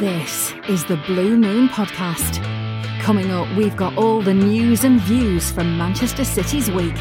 [0.00, 2.40] This is the Blue Moon Podcast.
[3.00, 6.94] Coming up, we've got all the news and views from Manchester City's week.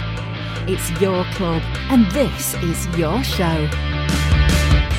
[0.67, 3.69] It's your club, and this is your show.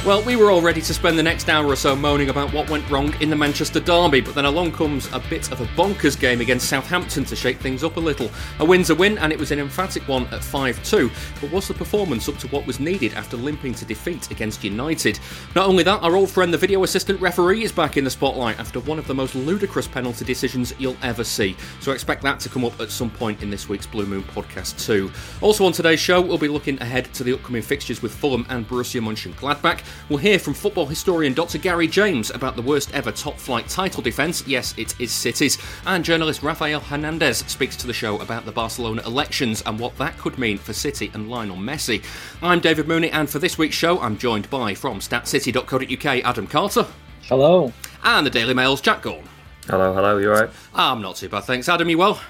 [0.06, 2.70] Well, we were all ready to spend the next hour or so moaning about what
[2.70, 6.18] went wrong in the Manchester Derby, but then along comes a bit of a bonkers
[6.18, 8.30] game against Southampton to shake things up a little.
[8.60, 11.10] A win's a win, and it was an emphatic one at 5 2,
[11.42, 15.18] but was the performance up to what was needed after limping to defeat against United?
[15.54, 18.58] Not only that, our old friend the video assistant referee is back in the spotlight
[18.58, 22.48] after one of the most ludicrous penalty decisions you'll ever see, so expect that to
[22.48, 25.10] come up at some point in this week's Blue Moon podcast too.
[25.42, 28.66] Also on today's show, we'll be looking ahead to the upcoming fixtures with Fulham and
[28.66, 29.82] Borussia Mönchengladbach.
[30.08, 31.58] We'll hear from football historian Dr.
[31.58, 34.46] Gary James about the worst ever top flight title defence.
[34.46, 35.58] Yes, it is City's.
[35.86, 40.16] And journalist Rafael Hernandez speaks to the show about the Barcelona elections and what that
[40.18, 42.04] could mean for City and Lionel Messi.
[42.42, 46.86] I'm David Mooney, and for this week's show, I'm joined by from statcity.co.uk Adam Carter.
[47.22, 47.72] Hello.
[48.04, 49.24] And the Daily Mail's Jack Gaughan.
[49.66, 50.50] Hello, hello, you alright?
[50.74, 51.68] I'm not too bad, thanks.
[51.68, 52.20] Adam, you well?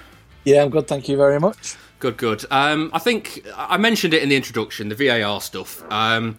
[0.43, 1.75] Yeah, I'm good, thank you very much.
[1.99, 2.45] Good, good.
[2.49, 5.83] Um, I think I mentioned it in the introduction, the VAR stuff.
[5.91, 6.37] Um,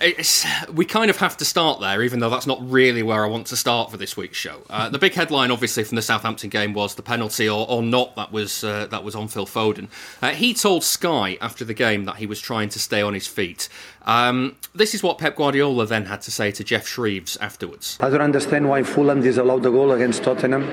[0.00, 3.28] it's, we kind of have to start there, even though that's not really where I
[3.28, 4.62] want to start for this week's show.
[4.68, 8.16] Uh, the big headline, obviously, from the Southampton game was the penalty or, or not
[8.16, 9.88] that was uh, that was on Phil Foden.
[10.20, 13.26] Uh, he told Sky after the game that he was trying to stay on his
[13.26, 13.68] feet.
[14.04, 17.98] Um, this is what Pep Guardiola then had to say to Geoff Shreeves afterwards.
[18.00, 20.64] I don't understand why Fulham disallowed the goal against Tottenham.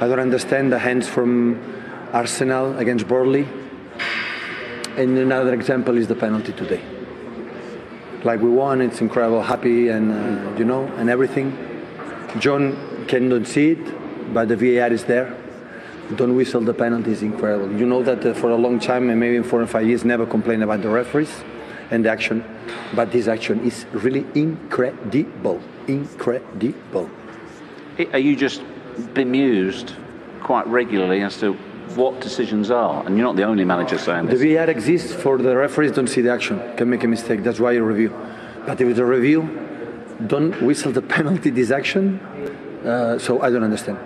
[0.00, 1.60] I don't understand the hands from
[2.12, 3.46] Arsenal against Burnley.
[4.96, 6.82] And another example is the penalty today.
[8.24, 11.56] Like we won, it's incredible, happy, and uh, you know, and everything.
[12.38, 15.36] John cannot see it, but the VAR is there.
[16.14, 17.72] Don't whistle the penalty is incredible.
[17.72, 20.24] You know that uh, for a long time, and maybe four or five years, never
[20.24, 21.42] complain about the referees
[21.90, 22.44] and the action,
[22.94, 27.10] but this action is really incredible, incredible.
[28.12, 28.62] Are you just
[29.14, 29.94] bemused
[30.42, 31.56] quite regularly as to
[31.96, 33.04] what decisions are?
[33.06, 34.40] And you're not the only manager saying this.
[34.40, 34.56] The this.
[34.56, 37.42] VAR exists for the referees don't see the action, can make a mistake.
[37.42, 38.14] That's why you review.
[38.66, 39.42] But if it's a review,
[40.26, 42.20] don't whistle the penalty this action.
[42.84, 43.98] Uh, so I don't understand,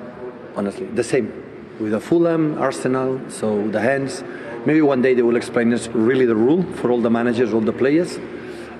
[0.55, 0.87] honestly.
[0.87, 1.45] The same
[1.81, 4.23] with the Fulham, Arsenal, so the hands.
[4.65, 7.61] Maybe one day they will explain us really the rule for all the managers, all
[7.61, 8.19] the players.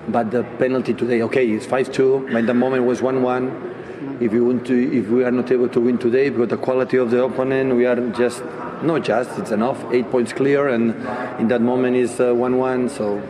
[0.09, 2.33] But the penalty today, okay, it's 5-2.
[2.33, 4.21] But the moment was 1-1.
[4.21, 6.97] If we want to, if we are not able to win today, because the quality
[6.97, 8.43] of the opponent, we are just
[8.83, 9.39] not just.
[9.39, 9.85] It's enough.
[9.93, 10.91] Eight points clear, and
[11.41, 12.89] in that moment is uh, one-one.
[12.89, 13.21] so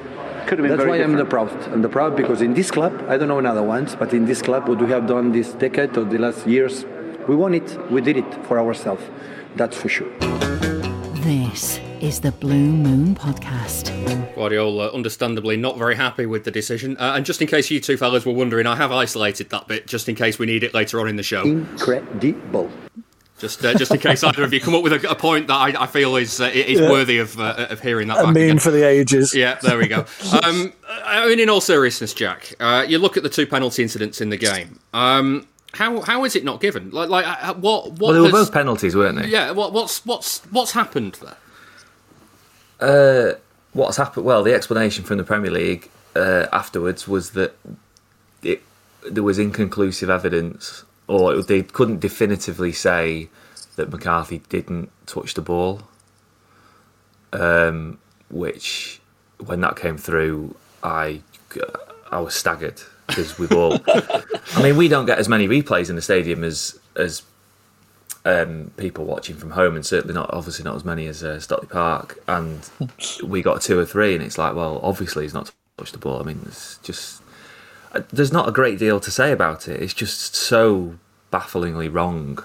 [0.46, 1.50] Could have been that's very why I'm the proud.
[1.72, 4.42] I'm the proud because in this club, I don't know another ones, but in this
[4.42, 6.84] club, what we have done this decade or the last years,
[7.28, 7.78] we won it.
[7.90, 9.02] We did it for ourselves.
[9.56, 10.10] That's for sure.
[11.26, 13.90] This is the Blue Moon Podcast.
[14.36, 16.96] Guardiola, understandably, not very happy with the decision.
[16.98, 19.86] Uh, and just in case you two fellas were wondering, I have isolated that bit
[19.86, 21.42] just in case we need it later on in the show.
[21.42, 22.70] Incredible.
[23.38, 25.54] Just, uh, just in case either of you come up with a, a point that
[25.54, 26.90] I, I feel is uh, is Yeah.
[26.90, 28.18] worthy of uh, of hearing that.
[28.18, 28.58] A back meme again.
[28.58, 29.34] for the ages.
[29.34, 30.06] Yeah, there we go.
[30.42, 30.72] Um,
[31.04, 34.30] I mean, in all seriousness, Jack, uh, you look at the two penalty incidents in
[34.30, 34.78] the game.
[34.94, 36.90] Um, how how is it not given?
[36.90, 37.98] Like like uh, what what?
[38.00, 39.28] Well, they were has- both penalties, weren't they?
[39.28, 41.36] Yeah, what, what's what's what's happened there?
[42.80, 43.34] Uh,
[43.74, 44.24] what's happened?
[44.24, 47.54] Well, the explanation from the Premier League uh, afterwards was that
[48.42, 48.62] it,
[49.10, 53.28] there was inconclusive evidence, or they couldn't definitively say
[53.76, 55.82] that McCarthy didn't touch the ball.
[57.32, 57.98] Um,
[58.30, 59.00] which,
[59.44, 61.20] when that came through, I
[62.10, 63.78] I was staggered because we've all.
[63.86, 67.22] I mean, we don't get as many replays in the stadium as as
[68.24, 71.68] um, people watching from home, and certainly not obviously not as many as uh, Stockley
[71.68, 72.18] Park.
[72.26, 72.68] And
[73.22, 76.20] we got two or three, and it's like, well, obviously he's not touched the ball.
[76.20, 77.22] I mean, it's just
[78.00, 79.82] there's not a great deal to say about it.
[79.82, 80.96] It's just so
[81.30, 82.42] bafflingly wrong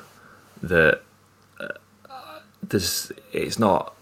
[0.61, 1.01] that
[1.59, 3.93] uh, there's it's not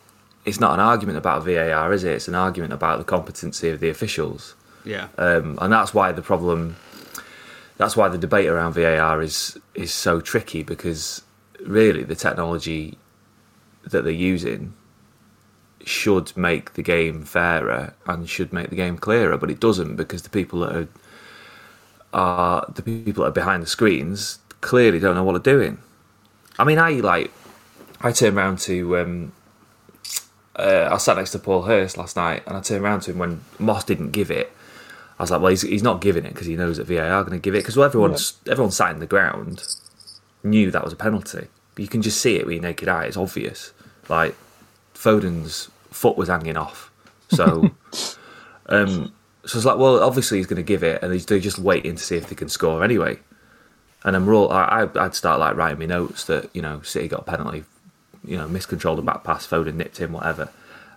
[0.45, 2.13] it's not an argument about VAR, is it?
[2.13, 6.21] It's an argument about the competency of the officials Yeah, um, and that's why the
[6.21, 6.75] problem
[7.77, 11.23] that's why the debate around VAR is is so tricky because
[11.65, 12.97] really the technology
[13.83, 14.73] that they're using
[15.85, 20.23] should make the game fairer and should make the game clearer but it doesn't because
[20.23, 20.87] the people that are
[22.13, 25.79] are the people that are behind the screens clearly don't know what they're doing.
[26.57, 27.31] I mean, I like
[28.01, 29.31] I turned around to um,
[30.55, 33.17] uh, I sat next to Paul Hurst last night, and I turned around to him
[33.17, 34.51] when Moss didn't give it.
[35.17, 37.23] I was like, well, he's, he's not giving it because he knows that VAR are
[37.23, 39.63] going to give it because well, everyone's everyone sat in the ground
[40.43, 41.47] knew that was a penalty.
[41.77, 43.73] You can just see it with your naked eye; it's obvious.
[44.07, 44.35] Like
[44.93, 46.91] Foden's foot was hanging off,
[47.29, 47.71] so
[48.67, 49.13] um,
[49.45, 52.03] so it's like, well, obviously he's going to give it, and they're just waiting to
[52.03, 53.19] see if they can score anyway.
[54.03, 57.21] And we're all, I, I'd start like writing me notes that you know City got
[57.21, 57.65] a penalty,
[58.23, 60.49] you know, miscontrolled the back pass, Foden nipped him, whatever.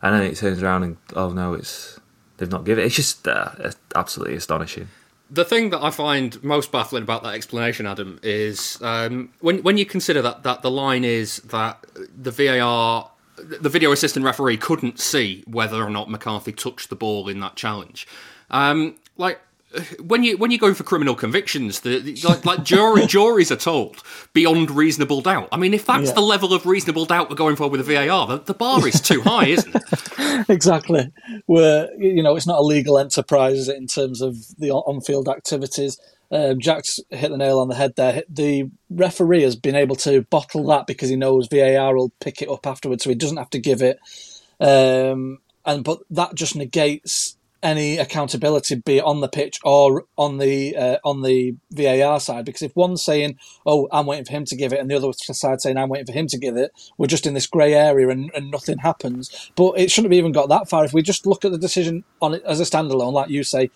[0.02, 2.00] And then it turns around and oh no, it's
[2.36, 2.88] they've not given it.
[2.88, 4.88] It's just uh, it's absolutely astonishing.
[5.30, 9.78] The thing that I find most baffling about that explanation, Adam, is um, when when
[9.78, 11.84] you consider that that the line is that
[12.20, 17.28] the VAR, the video assistant referee couldn't see whether or not McCarthy touched the ball
[17.28, 18.06] in that challenge.
[18.52, 19.40] Um, like
[20.00, 23.56] when you when you're going for criminal convictions, the, the like like jury, juries are
[23.56, 24.02] told
[24.34, 25.48] beyond reasonable doubt.
[25.50, 26.14] I mean, if that's Yeah.
[26.14, 29.00] the level of reasonable doubt we're going for with the VAR, the, the bar is
[29.00, 30.46] too high, isn't it?
[30.50, 31.10] exactly.
[31.46, 34.96] Where you know it's not a legal enterprise is it, in terms of the on-
[34.96, 35.98] on-field activities.
[36.30, 38.22] Um, Jack's hit the nail on the head there.
[38.26, 42.48] The referee has been able to bottle that because he knows VAR will pick it
[42.48, 43.98] up afterwards, so he doesn't have to give it.
[44.58, 50.38] Um, and but that just negates any accountability, be it on the pitch or on
[50.38, 52.44] the uh, on the VAR side.
[52.44, 55.12] Because if one's saying, "Oh, I'm waiting for him to give it," and the other
[55.12, 58.08] side saying, "I'm waiting for him to give it," we're just in this grey area
[58.08, 59.50] and, and nothing happens.
[59.56, 60.84] But it shouldn't have even got that far.
[60.84, 63.70] If we just look at the decision on it as a standalone, like you say,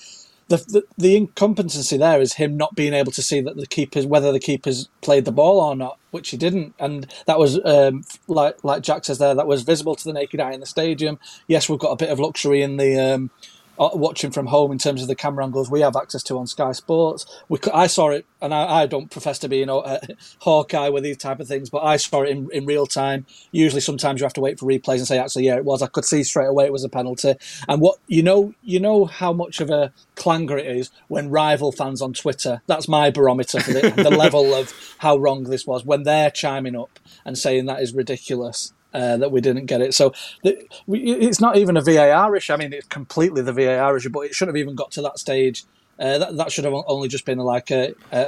[0.49, 4.07] the, the the incompetency there is him not being able to see that the keepers
[4.07, 8.05] whether the keepers played the ball or not, which he didn't, and that was um,
[8.29, 11.19] like like Jack says there, that was visible to the naked eye in the stadium.
[11.49, 12.99] Yes, we've got a bit of luxury in the.
[12.99, 13.31] Um,
[13.79, 16.47] Uh, watching from home in terms of the camera angles we have access to on
[16.47, 17.27] Sky Sports.
[17.49, 20.01] We, I saw it, and I, I don't profess to be, you know, a
[20.41, 23.27] Hawkeye with these type of things, but I saw it in, in real time.
[23.53, 25.83] Usually, sometimes you have to wait for replays and say, actually, yeah, it was.
[25.83, 27.35] I could see straight away it was a penalty.
[27.69, 31.73] And what you know, you know how much of a clanger it is when rival
[31.73, 32.63] fans on Twitter.
[32.67, 36.77] That's my barometer for the, the level of how wrong this was when they're chiming
[36.77, 39.95] up and saying that is ridiculous uh, that we didn't get it.
[39.95, 40.13] So
[40.43, 42.53] the, we, it's not even a VAR issue.
[42.55, 45.19] I mean, it's completely the VAR issue, but it shouldn't have even got to that
[45.19, 45.65] stage.
[45.99, 48.21] Uh, that, that should have only just been like a, a,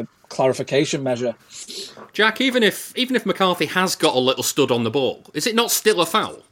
[0.00, 1.34] a clarification measure.
[2.12, 5.46] Jack, even if even if McCarthy has got a little stud on the ball, is
[5.46, 6.42] it not still a foul?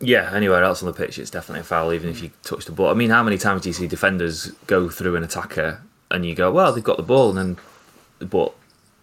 [0.00, 2.72] Yeah, anywhere else on the pitch, it's definitely a foul, even if you touch the
[2.72, 2.90] ball.
[2.90, 6.34] I mean, how many times do you see defenders go through an attacker and you
[6.34, 8.54] go, well, they've got the ball, and then, but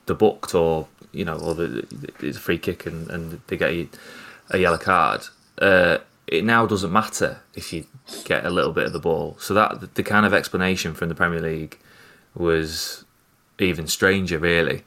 [0.06, 1.88] they're booked, or, you know, or the,
[2.20, 3.88] it's a free kick and, and they get a,
[4.52, 5.22] a yellow card.
[5.58, 7.86] Uh, it now doesn't matter if you
[8.26, 9.38] get a little bit of the ball.
[9.40, 11.80] So that the kind of explanation from the Premier League
[12.34, 13.06] was
[13.60, 14.84] even stranger, really.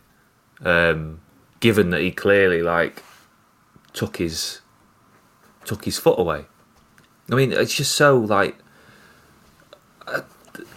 [0.64, 1.20] Um,
[1.60, 3.02] given that he clearly like
[3.92, 4.60] took his
[5.64, 6.46] took his foot away.
[7.30, 8.56] I mean, it's just so like
[10.06, 10.22] uh,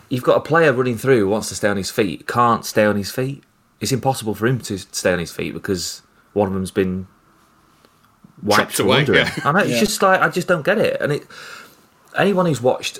[0.09, 2.85] you've got a player running through who wants to stay on his feet, can't stay
[2.85, 3.43] on his feet.
[3.81, 6.01] It's impossible for him to stay on his feet because
[6.33, 7.07] one of them's been
[8.43, 9.27] wiped Chopped from away, under him.
[9.27, 9.49] yeah.
[9.49, 9.79] And it's Yeah.
[9.79, 11.01] just like I just don't get it.
[11.01, 11.27] And it
[12.17, 12.99] anyone who's watched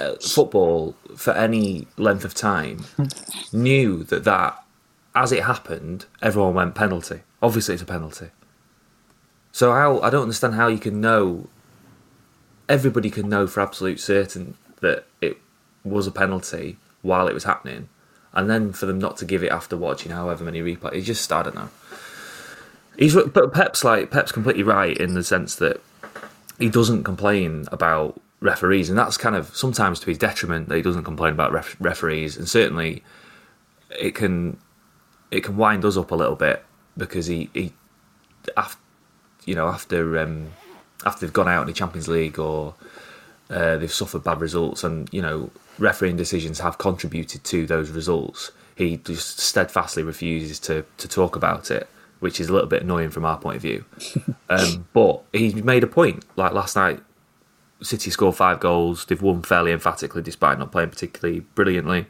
[0.00, 2.84] uh, football for any length of time
[3.52, 4.64] knew that that
[5.14, 7.20] as it happened, everyone went penalty.
[7.42, 8.30] Obviously, it's a penalty.
[9.52, 11.48] So how I don't understand how you can know.
[12.68, 15.36] Everybody can know for absolute certain that it
[15.84, 17.90] was a penalty while it was happening,
[18.34, 21.32] and then for them not to give it after watching however many replays, it's just
[21.32, 21.70] I don't know.
[22.98, 25.80] He's but Pep's like Pep's completely right in the sense that
[26.58, 30.82] he doesn't complain about referees, and that's kind of sometimes to his detriment that he
[30.82, 33.02] doesn't complain about ref- referees, and certainly
[33.98, 34.58] it can
[35.30, 36.64] it can wind us up a little bit
[36.96, 37.72] because he he
[38.56, 38.80] after
[39.44, 40.52] you know after um,
[41.04, 42.74] after they've gone out in the Champions League or
[43.50, 48.52] uh, they've suffered bad results, and you know refereeing decisions have contributed to those results.
[48.76, 51.88] He just steadfastly refuses to to talk about it,
[52.20, 53.84] which is a little bit annoying from our point of view.
[54.48, 56.24] um, but he made a point.
[56.36, 57.00] Like last night,
[57.82, 59.04] City scored five goals.
[59.04, 62.06] They've won fairly emphatically, despite not playing particularly brilliantly.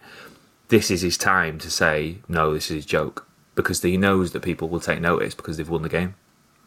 [0.69, 2.55] This is his time to say no.
[2.55, 5.83] This is a joke because he knows that people will take notice because they've won
[5.83, 6.15] the game.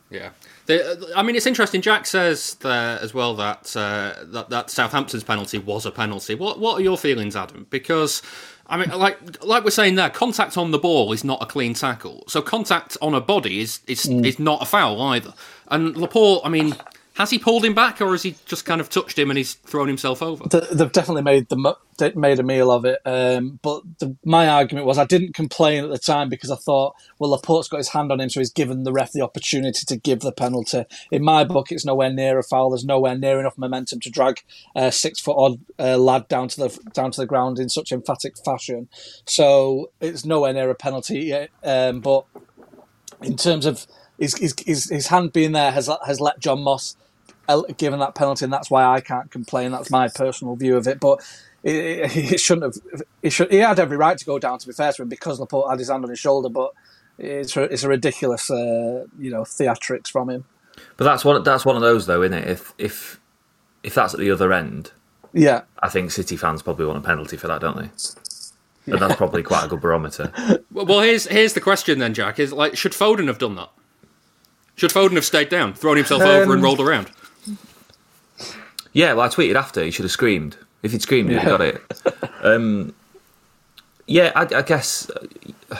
[0.09, 0.29] Yeah,
[0.67, 1.81] the, I mean it's interesting.
[1.81, 6.35] Jack says there as well that, uh, that that Southampton's penalty was a penalty.
[6.35, 7.65] What what are your feelings, Adam?
[7.69, 8.21] Because
[8.69, 11.73] I mean, like like we're saying there, contact on the ball is not a clean
[11.73, 12.23] tackle.
[12.27, 15.33] So contact on a body is is is not a foul either.
[15.69, 16.75] And Laporte, I mean,
[17.17, 19.55] Has he pulled him back, or has he just kind of touched him and he's
[19.55, 20.47] thrown himself over?
[20.47, 21.75] They've definitely made the
[22.15, 22.99] made a meal of it.
[23.05, 26.93] Um, but the, my argument was I didn't complain at the time because I thought,
[27.17, 29.97] well, Laporte's got his hand on him, so he's given the ref the opportunity to
[29.97, 30.85] give the penalty.
[31.09, 32.69] In my book, it's nowhere near a foul.
[32.69, 34.43] There's nowhere near enough momentum to drag
[34.75, 37.91] a six foot odd uh, lad down to the down to the ground in such
[37.91, 38.89] emphatic fashion.
[39.25, 41.21] So it's nowhere near a penalty.
[41.21, 41.49] Yet.
[41.63, 42.25] Um, but
[43.23, 43.87] in terms of
[44.19, 46.95] his, his, his, hand being there has has let John Moss
[47.77, 49.71] given that penalty, and that's why I can't complain.
[49.71, 50.99] That's my personal view of it.
[50.99, 51.19] But
[51.63, 53.03] it, it, shouldn't have.
[53.21, 53.51] It should.
[53.51, 54.59] He had every right to go down.
[54.59, 56.49] To be fair to him, because Laporte had his hand on his shoulder.
[56.49, 56.71] But
[57.17, 60.45] it's a, it's a ridiculous, uh, you know, theatrics from him.
[60.97, 61.41] But that's one.
[61.43, 62.47] That's one of those, though, isn't it?
[62.47, 63.19] If if
[63.83, 64.91] if that's at the other end,
[65.33, 67.89] yeah, I think City fans probably want a penalty for that, don't they?
[68.85, 68.93] Yeah.
[68.93, 70.31] And that's probably quite a good barometer.
[70.71, 72.39] well, here's here's the question then, Jack.
[72.39, 73.69] Is like, should Foden have done that?
[74.75, 77.11] Should Foden have stayed down, thrown himself um, over, and rolled around?
[78.97, 80.57] Yeah, well, I tweeted after he should have screamed.
[80.81, 81.81] If he'd screamed, he'd have got it.
[82.43, 82.93] Um,
[84.05, 85.77] yeah, I, I guess uh,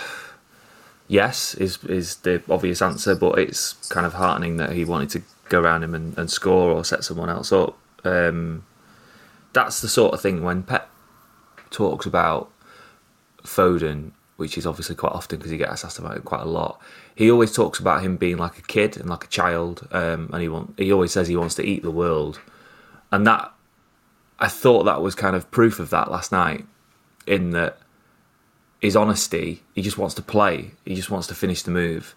[1.08, 5.22] yes is is the obvious answer, but it's kind of heartening that he wanted to
[5.50, 7.78] go around him and, and score or set someone else up.
[8.04, 8.66] Um,
[9.54, 10.90] that's the sort of thing when Pep
[11.70, 12.52] talks about
[13.44, 16.82] Foden, which is obviously quite often because he gets asked about it quite a lot.
[17.16, 20.42] He always talks about him being like a kid and like a child, um, and
[20.42, 22.42] he want, he always says he wants to eat the world
[23.12, 23.54] and that
[24.40, 26.66] I thought that was kind of proof of that last night,
[27.26, 27.78] in that
[28.82, 29.64] his honesty.
[29.74, 30.72] He just wants to play.
[30.86, 32.16] He just wants to finish the move,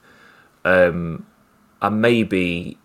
[0.64, 1.26] um,
[1.80, 2.78] and maybe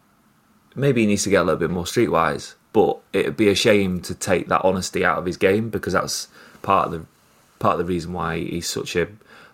[0.76, 2.56] maybe he needs to get a little bit more streetwise.
[2.74, 6.28] But it'd be a shame to take that honesty out of his game because that's
[6.62, 7.06] part of the
[7.60, 9.08] part of the reason why he's such a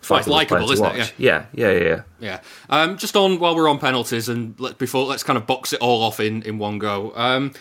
[0.06, 0.98] quite likable, isn't watch.
[0.98, 1.14] it?
[1.18, 2.02] Yeah, yeah, yeah, yeah.
[2.20, 2.40] Yeah.
[2.70, 5.80] Um, just on while we're on penalties, and let, before let's kind of box it
[5.82, 7.14] all off in in one go.
[7.16, 7.54] Um,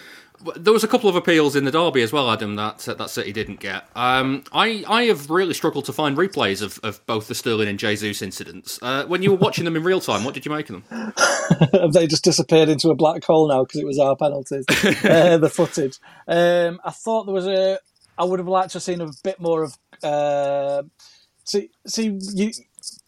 [0.56, 2.56] there was a couple of appeals in the derby as well, Adam.
[2.56, 3.86] That that City didn't get.
[3.94, 7.78] Um, I I have really struggled to find replays of, of both the Sterling and
[7.78, 8.78] Jesus incidents.
[8.82, 11.12] Uh, when you were watching them in real time, what did you make of them?
[11.72, 14.64] Have they just disappeared into a black hole now because it was our penalties?
[15.04, 15.98] uh, the footage.
[16.26, 17.78] Um, I thought there was a.
[18.16, 19.78] I would have liked to have seen a bit more of.
[20.02, 20.82] Uh,
[21.44, 22.52] see, see, you,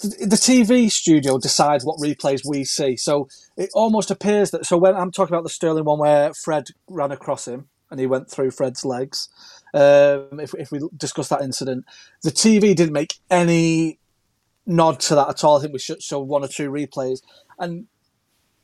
[0.02, 2.96] the TV studio decides what replays we see.
[2.96, 4.66] So it almost appears that.
[4.66, 8.06] So when I'm talking about the Sterling one where Fred ran across him and he
[8.06, 9.28] went through Fred's legs,
[9.74, 11.84] um, if, if we discuss that incident,
[12.22, 13.98] the TV didn't make any
[14.66, 15.58] nod to that at all.
[15.58, 17.20] I think we should show one or two replays.
[17.58, 17.86] And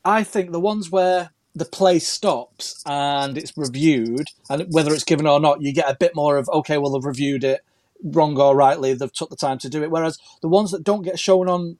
[0.03, 5.27] I think the ones where the play stops and it's reviewed, and whether it's given
[5.27, 7.61] or not, you get a bit more of, okay, well, they've reviewed it
[8.03, 9.91] wrong or rightly, they've took the time to do it.
[9.91, 11.77] Whereas the ones that don't get shown on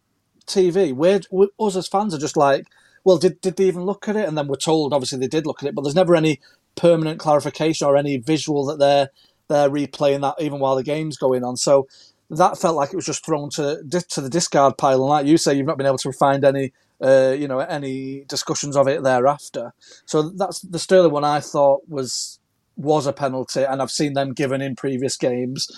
[0.48, 2.68] TV, we're, we, us as fans are just like,
[3.04, 4.28] well, did did they even look at it?
[4.28, 6.40] And then we're told, obviously, they did look at it, but there's never any
[6.76, 9.10] permanent clarification or any visual that they're
[9.48, 11.58] they're replaying that even while the game's going on.
[11.58, 11.88] So
[12.30, 15.02] that felt like it was just thrown to to the discard pile.
[15.02, 16.74] And like you say, you've not been able to find any.
[17.02, 19.74] Uh, you know, any discussions of it thereafter.
[20.06, 21.24] So that's the Sterling one.
[21.24, 22.40] I thought was
[22.76, 25.70] was a penalty, and I've seen them given in previous games.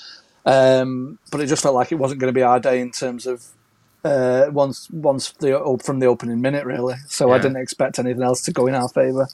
[0.45, 3.27] Um, but it just felt like it wasn't going to be our day in terms
[3.27, 3.45] of
[4.03, 6.95] uh, once once the from the opening minute really.
[7.07, 7.35] So yeah.
[7.35, 9.27] I didn't expect anything else to go in our favour.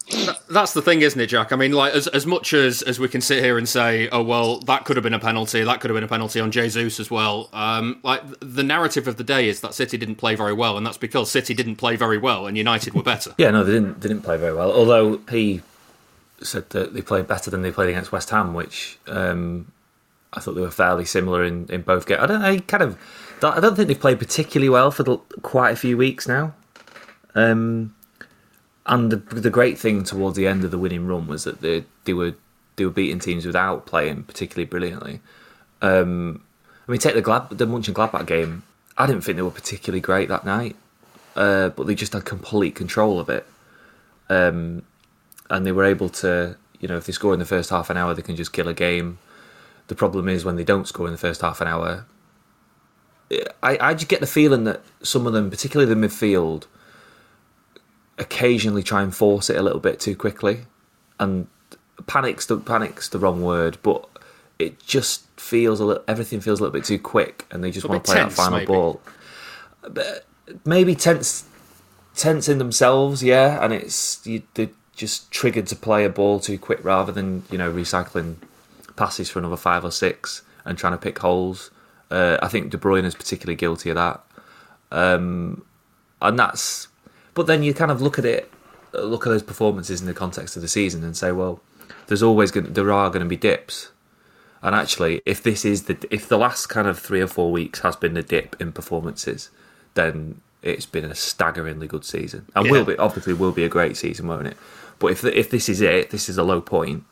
[0.49, 1.53] That's the thing, isn't it, Jack?
[1.53, 4.21] I mean, like as as much as as we can sit here and say, oh
[4.21, 6.99] well, that could have been a penalty, that could have been a penalty on Jesus
[6.99, 7.49] as well.
[7.53, 10.85] Um, like the narrative of the day is that City didn't play very well, and
[10.85, 13.33] that's because City didn't play very well, and United were better.
[13.37, 14.71] yeah, no, they didn't they didn't play very well.
[14.71, 15.61] Although he
[16.41, 19.71] said that they played better than they played against West Ham, which um,
[20.37, 22.21] I thought they were fairly similar in, in both games.
[22.21, 22.97] I don't know, kind of.
[23.43, 26.53] I don't think they've played particularly well for the, quite a few weeks now.
[27.35, 27.95] Um,
[28.85, 31.83] and the, the great thing towards the end of the winning run was that they
[32.05, 32.35] they were
[32.77, 35.19] they were beating teams without playing particularly brilliantly.
[35.81, 36.43] Um,
[36.87, 38.63] I mean, take the Glad the Mönchengladbach game.
[38.97, 40.75] I didn't think they were particularly great that night,
[41.35, 43.45] uh, but they just had complete control of it,
[44.29, 44.83] um,
[45.49, 46.55] and they were able to.
[46.79, 48.67] You know, if they score in the first half an hour, they can just kill
[48.67, 49.17] a game.
[49.87, 52.05] The problem is when they don't score in the first half an hour.
[53.61, 56.65] I, I just get the feeling that some of them, particularly the midfield,
[58.17, 60.61] occasionally try and force it a little bit too quickly,
[61.19, 61.47] and
[62.05, 64.07] panic's the panic's the wrong word, but
[64.59, 66.03] it just feels a little.
[66.07, 68.41] Everything feels a little bit too quick, and they just want to play tense, that
[68.41, 68.67] final maybe.
[68.67, 69.01] ball.
[69.81, 70.25] But
[70.65, 71.45] maybe tense,
[72.15, 76.57] tense in themselves, yeah, and it's you, they're just triggered to play a ball too
[76.57, 78.37] quick rather than you know recycling
[78.97, 81.71] passes for another five or six and trying to pick holes.
[82.11, 84.21] Uh, I think De Bruyne is particularly guilty of that.
[84.91, 85.63] Um,
[86.21, 86.87] and that's,
[87.33, 88.51] but then you kind of look at it
[88.93, 91.61] look at those performances in the context of the season and say, well,
[92.07, 93.91] there's always going to, there are going to be dips.
[94.61, 97.79] And actually, if this is the if the last kind of three or four weeks
[97.81, 99.49] has been the dip in performances,
[99.93, 102.71] then it's been a staggeringly good season, and Yeah.
[102.71, 104.57] will be obviously will be a great season, won't it?
[104.97, 107.03] But if if this is it, this is a low point,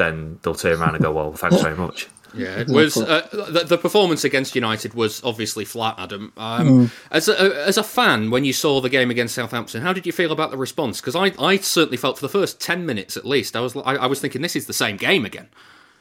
[0.00, 2.08] then they'll turn around and go, well, thanks very much.
[2.32, 6.32] Yeah, it was uh, the, the performance against United was obviously flat, Adam.
[6.36, 10.06] Um, As a, as a fan, when you saw the game against Southampton, how did
[10.06, 11.00] you feel about the response?
[11.00, 13.96] Because I, I certainly felt for the first ten minutes at least, I was I,
[13.96, 15.48] I was thinking this is the same game again.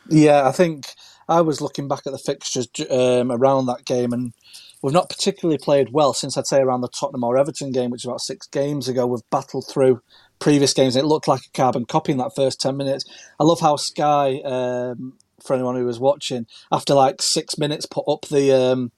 [0.07, 0.89] Yeah, I think
[1.27, 4.33] I was looking back at the fixtures um, around that game, and
[4.83, 8.03] we've not particularly played well since I'd say around the Tottenham or Everton game, which
[8.03, 9.07] was about six games ago.
[9.07, 10.01] We've battled through
[10.39, 13.05] previous games, it looked like a carbon copy in that first ten minutes.
[13.39, 18.05] I love how Sky, um, for anyone who was watching, after like six minutes, put
[18.07, 18.51] up the.
[18.51, 18.91] Um,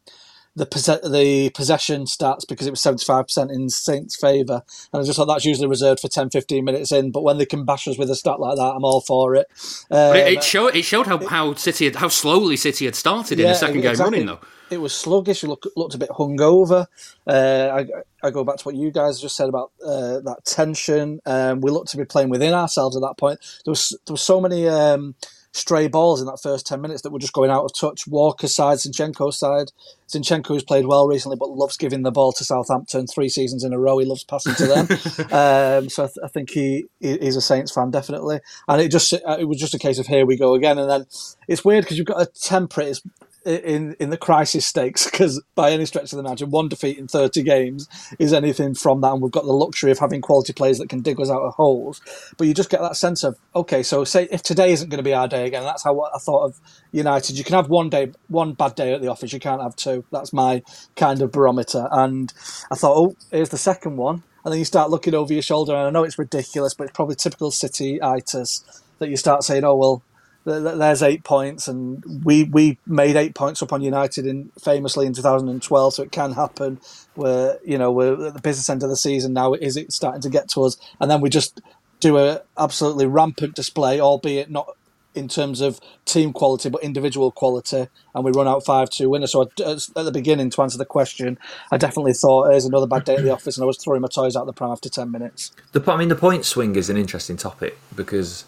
[0.56, 4.64] the posse- the possession stats because it was 75% in Saints' favour.
[4.92, 7.12] And I just thought that's usually reserved for 10, 15 minutes in.
[7.12, 9.48] But when they can bash us with a stat like that, I'm all for it.
[9.90, 12.96] But it, Um, it showed it showed how, how City had, how slowly City had
[12.96, 14.20] started in the second game exactly.
[14.20, 14.40] running though.
[14.70, 15.44] It was sluggish.
[15.44, 16.88] It looked, looked a bit hungover.
[17.28, 17.84] Uh,
[18.24, 21.20] I, I go back to what you guys just said about uh, that tension.
[21.26, 23.40] Um, we looked to be playing within ourselves at that point.
[23.66, 25.16] There was there was so many um,
[25.54, 28.08] stray balls in that first ten minutes that were just going out of touch.
[28.08, 29.72] Walker's side, Zinchenko's side.
[30.10, 33.74] Zinchenko who's played well recently, but loves giving the ball to Southampton three seasons in
[33.74, 33.98] a row.
[33.98, 34.88] He loves passing to them.
[35.32, 38.40] um, so I, th- I think he he- he's a Saints fan definitely.
[38.68, 40.78] And it just it was just a case of here we go again.
[40.78, 41.06] And then
[41.48, 42.88] it's weird because you've got a temperate.
[42.88, 43.02] It's,
[43.46, 47.08] in in the crisis stakes because by any stretch of the imagination, one defeat in
[47.08, 47.88] thirty games
[48.20, 51.02] is anything from that, and we've got the luxury of having quality players that can
[51.02, 52.02] dig us out of holes.
[52.38, 55.04] But you just get that sense of okay, so say if today isn't going to
[55.04, 56.60] be our day again, that's how I thought of
[56.92, 57.38] United.
[57.38, 59.34] You can have one day, one bad day at the office.
[59.34, 60.06] You can't have two.
[60.12, 60.64] That's my
[60.96, 61.88] kind of barometer.
[61.92, 62.34] And
[62.72, 64.24] I thought, oh, here's the second one.
[64.44, 66.96] And then you start looking over your shoulder, and I know it's ridiculous, but it's
[66.96, 70.04] probably typical City-itis that you start saying, oh well,
[70.44, 75.14] there's eight points, and we we made eight points up on United in famously in
[75.14, 76.80] 2012, so it can happen.
[77.16, 79.54] Where you know we're at the business end of the season now.
[79.54, 80.78] Is it starting to get to us?
[81.00, 81.62] And then we just
[82.00, 84.76] do a absolutely rampant display, albeit not
[85.14, 89.28] in terms of team quality but individual quality, and we run out five two winner.
[89.28, 91.38] So I, at the beginning, to answer the question,
[91.72, 94.08] I definitely thought there's another bad day at the office, and I was throwing my
[94.08, 95.52] toys out the pram after ten minutes.
[95.72, 98.46] The I mean, the point swing is an interesting topic because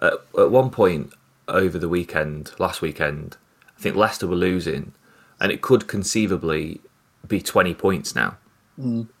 [0.00, 1.12] at one point
[1.50, 3.36] over the weekend, last weekend,
[3.76, 4.92] I think Leicester were losing,
[5.40, 6.80] and it could conceivably
[7.26, 8.36] be twenty points now.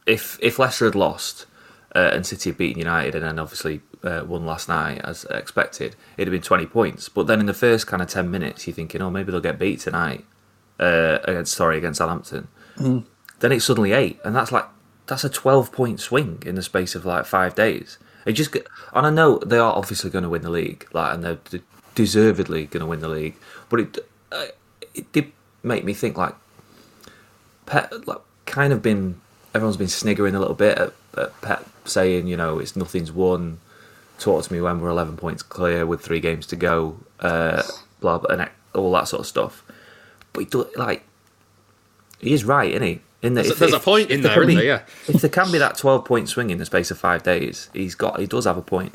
[0.06, 1.46] If if Leicester had lost
[1.94, 5.96] uh, and City had beaten United, and then obviously uh, won last night as expected,
[6.16, 7.08] it'd have been twenty points.
[7.08, 9.58] But then in the first kind of ten minutes, you're thinking, oh, maybe they'll get
[9.58, 10.24] beat tonight
[10.78, 12.48] uh, against sorry against Southampton.
[13.40, 14.66] Then it's suddenly eight, and that's like
[15.06, 17.98] that's a twelve point swing in the space of like five days.
[18.26, 21.24] It just and I know they are obviously going to win the league, like and
[21.24, 21.38] they're
[22.04, 23.34] deservedly going to win the league.
[23.68, 23.98] But it
[24.32, 24.46] uh,
[24.94, 25.32] it did
[25.62, 26.34] make me think like
[27.66, 29.20] Pep like kind of been
[29.54, 33.58] everyone's been sniggering a little bit at, at Pep saying you know it's nothing's won.
[34.18, 37.62] Talk to me when we're eleven points clear with three games to go, uh,
[38.00, 39.62] blah blah, and all that sort of stuff.
[40.32, 41.04] But he do, like
[42.20, 43.00] he is right, isn't he?
[43.22, 44.64] In the, There's a- there's a point in there, can isn't be- there?
[44.64, 44.82] Yeah.
[45.14, 47.94] If there can be that twelve point swing in the space of five days, he's
[47.94, 48.94] got he does have a point.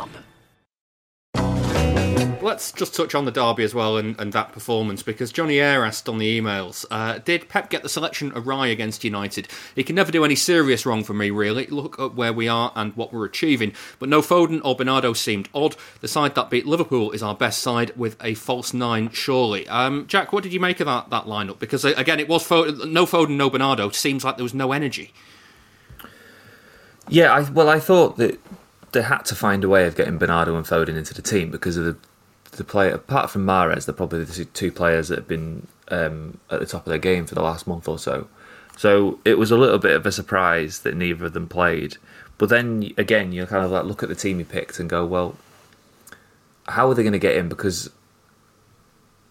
[2.51, 5.85] Let's just touch on the derby as well and, and that performance because Johnny Eyre
[5.85, 9.47] asked on the emails uh, Did Pep get the selection awry against United?
[9.73, 11.67] He can never do any serious wrong for me, really.
[11.67, 13.71] Look at where we are and what we're achieving.
[13.99, 15.77] But no Foden or Bernardo seemed odd.
[16.01, 19.65] The side that beat Liverpool is our best side with a false nine, surely.
[19.69, 21.57] Um, Jack, what did you make of that, that lineup?
[21.57, 23.91] Because, uh, again, it was Foden, no Foden, no Bernardo.
[23.91, 25.13] Seems like there was no energy.
[27.07, 28.41] Yeah, I, well, I thought that
[28.91, 31.77] they had to find a way of getting Bernardo and Foden into the team because
[31.77, 31.95] of the
[32.61, 32.93] the player.
[32.93, 36.85] Apart from Mahrez, they're probably the two players that have been um, at the top
[36.85, 38.27] of their game for the last month or so.
[38.77, 41.97] So it was a little bit of a surprise that neither of them played.
[42.37, 45.05] But then again, you kind of like look at the team he picked and go,
[45.05, 45.35] well,
[46.67, 47.49] how are they going to get in?
[47.49, 47.89] Because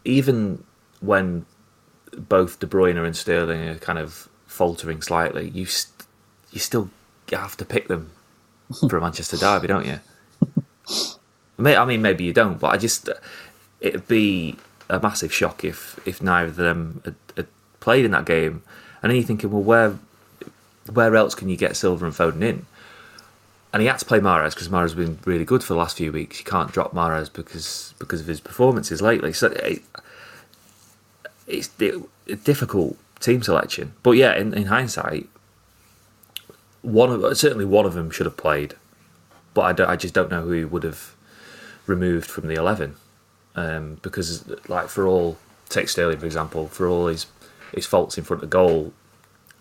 [0.04, 0.64] even
[1.00, 1.46] when
[2.12, 6.06] both De Bruyne and Sterling are kind of faltering slightly, you st-
[6.50, 6.90] you still
[7.30, 8.10] have to pick them
[8.88, 10.00] for a Manchester derby, don't you?
[11.66, 13.08] I mean, maybe you don't, but I just
[13.80, 14.56] it'd be
[14.88, 17.46] a massive shock if if neither of them had, had
[17.80, 18.62] played in that game.
[19.02, 19.98] And then you're thinking, well, where
[20.92, 22.66] where else can you get Silva and Foden in?
[23.72, 25.96] And he had to play Mahrez because Mahrez has been really good for the last
[25.96, 26.40] few weeks.
[26.40, 29.32] You can't drop Mahrez because because of his performances lately.
[29.32, 29.82] So it,
[31.46, 33.92] it's a difficult team selection.
[34.02, 35.28] But yeah, in, in hindsight,
[36.82, 38.74] one of certainly one of them should have played,
[39.54, 41.14] but I, I just don't know who would have
[41.86, 42.96] removed from the eleven
[43.54, 45.38] um, because, like for all
[45.68, 47.26] take Sterling for example, for all his
[47.74, 48.92] his faults in front of goal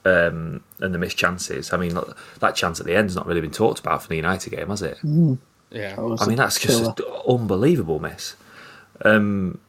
[0.06, 1.72] um, and the missed chances.
[1.74, 1.98] I mean,
[2.40, 4.70] that chance at the end has not really been talked about for the United game,
[4.70, 4.98] has it?
[5.04, 5.38] Mm.
[5.72, 8.36] Yeah, I mean that's just an unbelievable miss.
[9.06, 9.60] Um,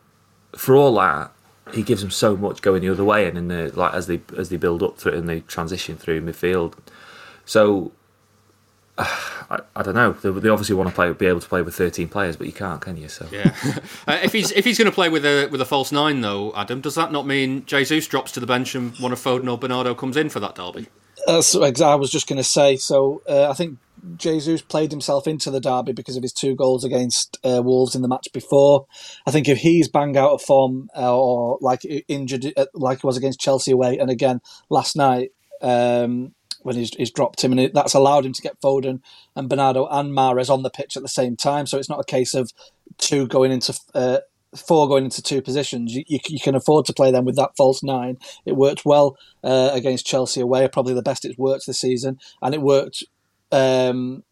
[0.57, 1.31] for all that,
[1.75, 4.23] he gives them so much going the other way, and in the like as they
[4.37, 6.75] as they build up through and they transition through midfield.
[7.45, 7.93] So
[9.51, 10.13] I, I, don't know.
[10.13, 12.53] They, they, obviously want to play, be able to play with thirteen players, but you
[12.53, 13.09] can't, can you?
[13.09, 13.55] So yeah.
[14.07, 16.55] uh, if he's if he's going to play with a with a false nine, though,
[16.55, 19.59] Adam, does that not mean Jesus drops to the bench and one of Foden or
[19.59, 20.87] Bernardo comes in for that derby?
[21.27, 21.85] That's exactly.
[21.85, 22.77] I was just going to say.
[22.77, 23.79] So uh, I think
[24.17, 28.03] Jesus played himself into the derby because of his two goals against uh, Wolves in
[28.03, 28.87] the match before.
[29.27, 33.07] I think if he's bang out of form uh, or like injured, uh, like he
[33.07, 35.31] was against Chelsea away, and again last night.
[35.63, 39.01] Um, when he's, he's dropped him, and it, that's allowed him to get Foden
[39.37, 41.67] and Bernardo and Mahrez on the pitch at the same time.
[41.67, 42.53] So it's not a case of
[42.99, 44.19] two going into uh,
[44.57, 45.95] four going into two positions.
[45.95, 48.19] You, you, you, can afford to play them with that false nine.
[48.45, 52.55] It worked well uh, against Chelsea away, probably the best it's worked this season, and
[52.55, 53.05] it worked.
[53.53, 54.23] Um,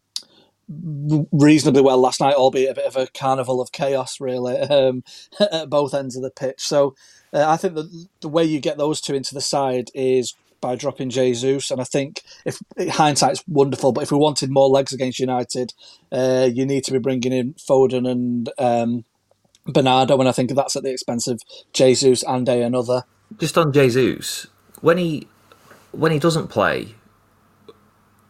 [1.31, 5.03] reasonably well last night, albeit a bit of a carnival of chaos, really, um,
[5.51, 6.61] at both ends of the pitch.
[6.61, 6.95] So
[7.33, 10.75] uh, I think that the way you get those two into the side is by
[10.75, 11.71] dropping Jesus.
[11.71, 12.59] And I think if
[12.91, 15.73] hindsight's wonderful, but if we wanted more legs against United,
[16.11, 19.05] uh, you need to be bringing in Foden and um,
[19.65, 21.41] Bernardo, and I think that's at the expense of
[21.73, 23.03] Jesus and a another.
[23.37, 24.47] Just on Jesus,
[24.81, 25.27] when he
[25.91, 26.95] when he doesn't play,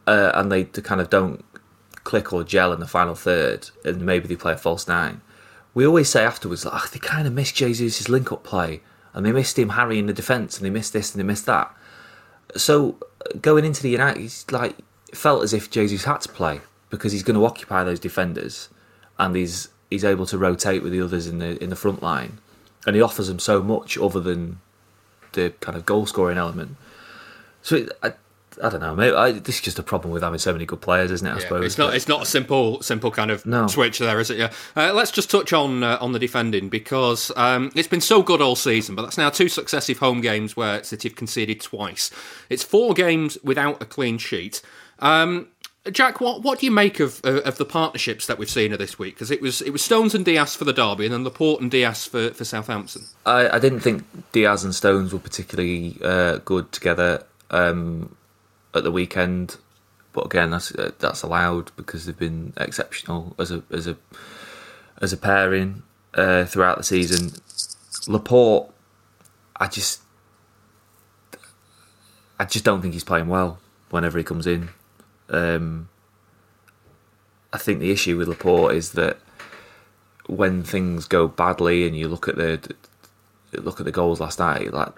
[0.08, 1.44] uh, and they kind of don't
[2.04, 5.22] click or gel in the final third, and maybe they play a false nine.
[5.74, 8.82] We always say afterwards, like, oh, they kind of missed Jesus' link up play,
[9.13, 11.46] and they missed him Harry in the defence, and they missed this and they missed
[11.46, 11.74] that.
[12.56, 12.98] So
[13.42, 14.76] going into the United, he's like
[15.14, 18.70] felt as if Jesus had to play because he's going to occupy those defenders,
[19.18, 22.40] and he's he's able to rotate with the others in the in the front line,
[22.86, 24.60] and he offers them so much other than
[25.34, 26.76] the kind of goal scoring element.
[27.62, 28.18] So it,
[28.62, 28.95] I don't know.
[28.95, 31.32] Maybe I, this is just a problem with having so many good players, isn't it?
[31.32, 31.95] I yeah, suppose it's not.
[31.95, 33.67] It's not a simple, simple kind of no.
[33.67, 34.38] switch there, is it?
[34.38, 34.52] Yeah.
[34.76, 38.41] Uh, let's just touch on uh, on the defending because um, it's been so good
[38.41, 42.12] all season, but that's now two successive home games where City have conceded twice.
[42.50, 44.62] It's four games without a clean sheet.
[45.00, 45.48] Um,
[45.89, 49.00] Jack, what what do you make of uh, of the partnerships that we've seen this
[49.00, 49.15] week?
[49.15, 51.72] Because it was it was Stones and Dias for the derby, and then Laporte and
[51.72, 53.04] Dias for, for Southampton.
[53.26, 57.24] I, I didn't think Dias and Stones were particularly uh, good together.
[57.52, 58.15] Um,
[58.73, 59.58] at the weekend.
[60.13, 63.97] But again, that's uh, that's allowed because they've been exceptional as a as a
[65.01, 67.32] as a pairing uh, throughout the season.
[68.08, 68.71] Laporte,
[69.55, 70.01] I just
[72.39, 74.69] I just don't think he's playing well whenever he comes in.
[75.29, 75.89] Um,
[77.51, 79.17] I think the issue with Laporte is that
[80.27, 82.75] when things go badly and you look at the
[83.53, 84.93] look at the goals last night, like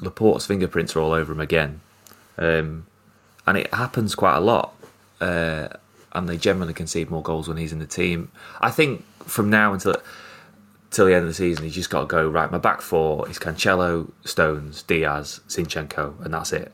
[0.00, 1.80] Laporte's fingerprints are all over him again.
[2.38, 2.86] Um,
[3.46, 4.74] and it happens quite a lot.
[5.20, 5.68] Uh,
[6.12, 8.30] and they generally concede more goals when he's in the team.
[8.60, 9.96] I think from now until
[10.90, 12.50] till the end of the season, he's just got to go right.
[12.50, 16.70] My back four is Cancelo, Stones, Dias, Zinchenko, and that's it.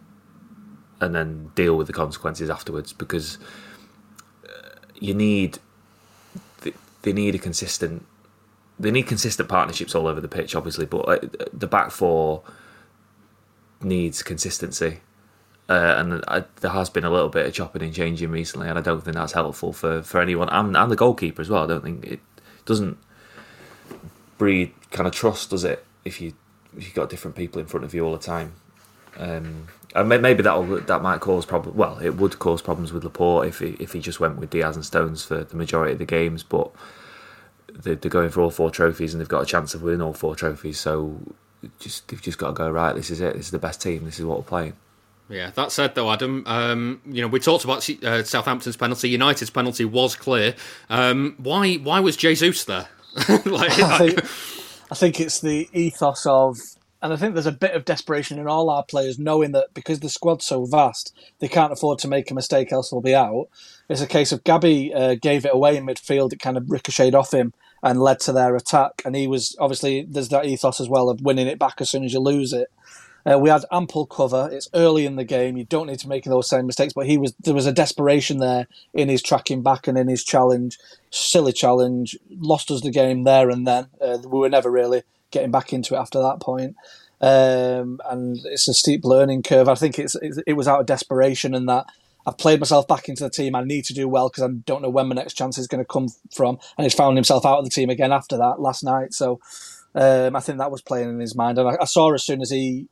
[1.01, 3.39] And then deal with the consequences afterwards because
[4.45, 5.59] uh, you need
[7.03, 8.05] they need a consistent
[8.81, 11.19] they need consistent partnerships all over the pitch, obviously, but uh,
[11.53, 12.43] the back four
[13.81, 15.01] needs consistency.
[15.69, 18.79] Uh, and I, there has been a little bit of chopping and changing recently, and
[18.79, 20.49] I don't think that's helpful for, for anyone.
[20.49, 21.65] And, and the goalkeeper as well.
[21.65, 22.21] I don't think it
[22.65, 22.97] doesn't
[24.39, 25.85] breed kind of trust, does it?
[26.05, 26.33] If you
[26.77, 28.53] if you've got different people in front of you all the time,
[29.19, 31.77] um, and maybe that that might cause problems.
[31.77, 34.77] Well, it would cause problems with Laporte if he if he just went with Dias
[34.77, 36.43] and Stones for the majority of the games.
[36.43, 36.71] But
[37.75, 40.35] they're going for all four trophies, and they've got a chance of winning all four
[40.35, 40.79] trophies.
[40.79, 41.19] So
[41.79, 42.95] just they've just got to go right.
[42.95, 43.35] This is it.
[43.35, 44.05] This is the best team.
[44.05, 44.75] This is what we're playing.
[45.29, 49.11] Yeah, that said, though, Adam, um, you know we talked about uh, Southampton's penalty.
[49.11, 50.55] United's penalty was clear.
[50.89, 51.75] Um, why?
[51.75, 52.89] Why was Jesus there?
[53.45, 54.25] like, I, think,
[54.91, 56.59] I think it's the ethos of
[57.01, 60.01] and I think there's a bit of desperation in all our players, knowing that because
[60.01, 63.49] the squad's so vast, they can't afford to make a mistake, else they'll be out.
[63.89, 67.15] It's a case of Gabby uh, gave it away in midfield; it kind of ricocheted
[67.15, 69.03] off him and led to their attack.
[69.05, 72.05] And he was obviously there's that ethos as well of winning it back as soon
[72.05, 72.69] as you lose it.
[73.25, 74.49] Uh, we had ample cover.
[74.53, 75.57] It's early in the game.
[75.57, 76.93] You don't need to make those same mistakes.
[76.93, 80.25] But he was there was a desperation there in his tracking back and in his
[80.25, 80.79] challenge,
[81.11, 82.17] silly challenge.
[82.31, 83.89] Lost us the game there and then.
[84.01, 86.77] Uh, we were never really getting back into it after that point.
[87.21, 89.69] Um, and it's a steep learning curve.
[89.69, 91.87] I think it's, it was out of desperation and that
[92.27, 93.55] I've played myself back into the team.
[93.55, 95.83] I need to do well because I don't know when my next chance is going
[95.83, 96.59] to come from.
[96.77, 99.15] And he's found himself out of the team again after that last night.
[99.15, 99.41] So
[99.95, 101.59] um, I think that was playing in his mind.
[101.59, 102.87] And I, I, saw as soon as he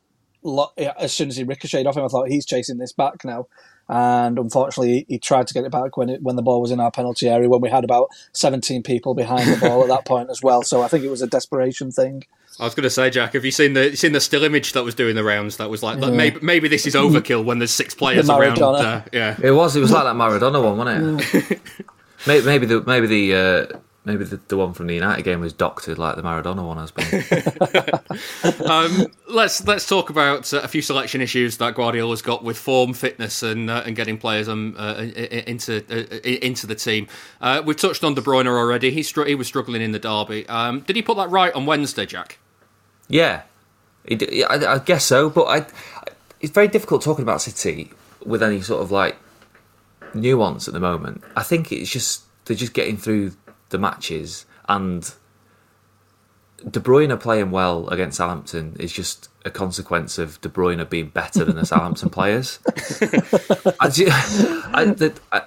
[0.98, 3.46] as soon as he ricocheted off him, I thought he's chasing this back now
[3.88, 6.80] and unfortunately he tried to get it back when it, when the ball was in
[6.80, 10.28] our penalty area when we had about 17 people behind the ball at that point
[10.28, 12.24] as well so I think it was a desperation thing
[12.59, 14.82] I was going to say, Jack, have you seen the seen the still image that
[14.82, 15.59] was doing the rounds?
[15.59, 16.09] That was like, yeah.
[16.09, 18.62] maybe maybe this is overkill when there's six players around.
[18.62, 19.76] Uh, yeah, it was.
[19.76, 21.61] It was like that Maradona one, wasn't it?
[22.26, 25.52] maybe, maybe the maybe the uh, Maybe the, the one from the United game was
[25.52, 27.10] doctored like the Maradona one has been.
[28.70, 32.94] um, let's let's talk about uh, a few selection issues that Guardiola's got with form,
[32.94, 37.08] fitness, and uh, and getting players um, uh, into uh, into the team.
[37.40, 38.92] Uh, we've touched on De Bruyne already.
[38.92, 40.48] He str- he was struggling in the derby.
[40.48, 42.38] Um, did he put that right on Wednesday, Jack?
[43.08, 43.42] Yeah,
[44.08, 45.28] I, I guess so.
[45.28, 45.66] But I,
[46.40, 47.90] it's very difficult talking about City
[48.24, 49.16] with any sort of like
[50.14, 51.24] nuance at the moment.
[51.34, 53.32] I think it's just they're just getting through
[53.70, 55.14] the matches and
[56.70, 61.09] De Bruyne are playing well against Southampton is just a consequence of De Bruyne being
[61.09, 62.59] better than the Southampton players.
[63.81, 63.90] I,
[64.72, 65.42] I, I,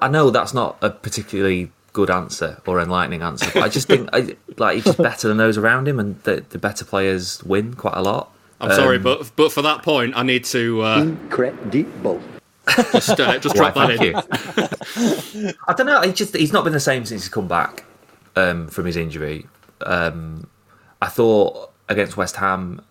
[0.00, 4.10] I, know that's not a particularly good answer or enlightening answer, but I just think
[4.58, 7.96] like he's just better than those around him, and the, the better players win quite
[7.96, 8.34] a lot.
[8.60, 12.20] I'm um, sorry, but but for that point, I need to uh, incredible.
[12.92, 15.54] Just, uh, just drop that in.
[15.68, 16.00] I don't know.
[16.02, 17.84] He just he's not been the same since he's come back
[18.36, 19.46] um, from his injury.
[19.84, 20.48] Um,
[21.00, 22.82] I thought against West Ham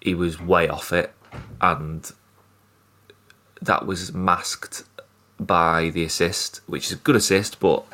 [0.00, 1.12] he was way off it,
[1.60, 2.10] and
[3.60, 4.84] that was masked
[5.38, 7.84] by the assist, which is a good assist, but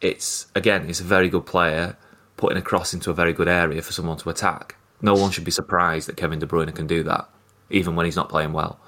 [0.00, 1.96] it's again, it's a very good player
[2.36, 4.76] putting a cross into a very good area for someone to attack.
[5.02, 7.28] No one should be surprised that Kevin De Bruyne can do that,
[7.70, 8.80] even when he's not playing well.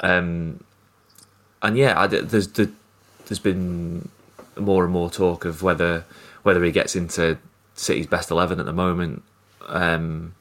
[0.00, 0.64] Um,
[1.62, 2.70] and yeah, I, there's the,
[3.26, 4.08] there's been
[4.58, 6.04] more and more talk of whether
[6.42, 7.38] whether he gets into
[7.74, 9.22] City's best eleven at the moment.
[9.66, 10.34] Um,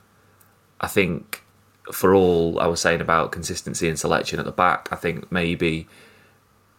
[0.81, 1.43] I think
[1.91, 5.87] for all I was saying about consistency and selection at the back, I think maybe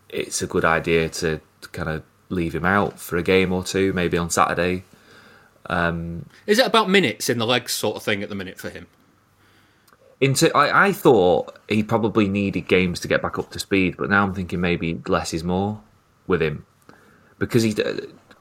[0.08, 3.62] it's a good idea to, to kind of leave him out for a game or
[3.62, 4.84] two, maybe on Saturday.
[5.66, 8.70] Um, Is it about minutes in the legs sort of thing at the minute for
[8.70, 8.86] him?
[10.20, 14.10] Into I, I thought he probably needed games to get back up to speed, but
[14.10, 15.80] now I'm thinking maybe less is more
[16.26, 16.66] with him
[17.38, 17.74] because he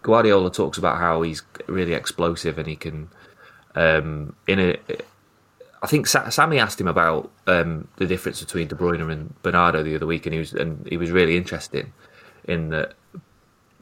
[0.02, 3.10] Guardiola talks about how he's really explosive and he can
[3.76, 4.78] um, in a.
[5.82, 9.96] I think Sammy asked him about um, the difference between De Bruyne and Bernardo the
[9.96, 11.92] other week, and he was and he was really interested
[12.44, 12.94] in that.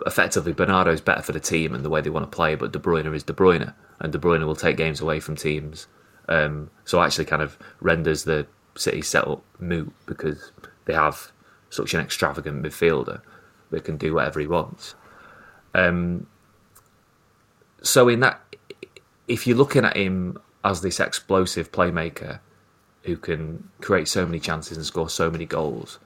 [0.06, 2.72] Effectively, Bernardo is better for the team and the way they want to play, but
[2.72, 5.88] De Bruyne is De Bruyne, and De Bruyne will take games away from teams
[6.28, 10.52] um, so actually kind of renders the City setup moot because
[10.86, 11.32] they have
[11.70, 13.22] such an extravagant midfielder
[13.72, 14.96] that can do whatever he wants.
[15.74, 16.28] Um,
[17.82, 18.42] so in that,
[19.28, 22.40] if you're looking at him as this explosive playmaker
[23.04, 26.00] who can create so many chances and score so many goals,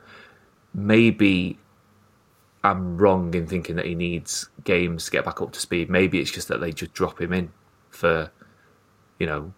[0.73, 1.57] maybe
[2.63, 5.89] I'm wrong in thinking that he needs games to get back up to speed.
[5.89, 7.51] Maybe it's just that they just drop him in
[7.89, 8.31] for,
[9.19, 9.53] you know,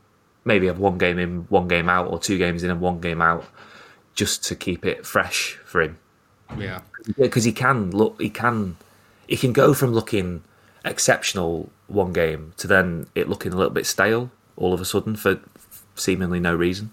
[0.45, 3.21] maybe have one game in, one game out, or two games in and one game
[3.21, 3.45] out,
[4.15, 5.97] just to keep it fresh for him.
[6.57, 6.81] Yeah,
[7.17, 8.77] because he can look, he can,
[9.27, 10.43] he can go from looking
[10.85, 15.15] exceptional one game to then it looking a little bit stale all of a sudden
[15.15, 15.39] for
[15.95, 16.91] seemingly no reason.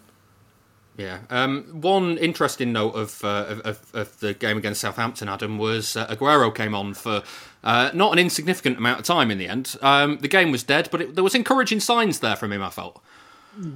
[0.97, 1.21] Yeah.
[1.31, 6.07] Um, one interesting note of, uh, of, of the game against Southampton, Adam, was uh,
[6.09, 7.23] Aguero came on for
[7.65, 9.77] uh, not an insignificant amount of time in the end.
[9.81, 12.63] Um, the game was dead, but it, there was encouraging signs there from him.
[12.63, 13.03] I felt.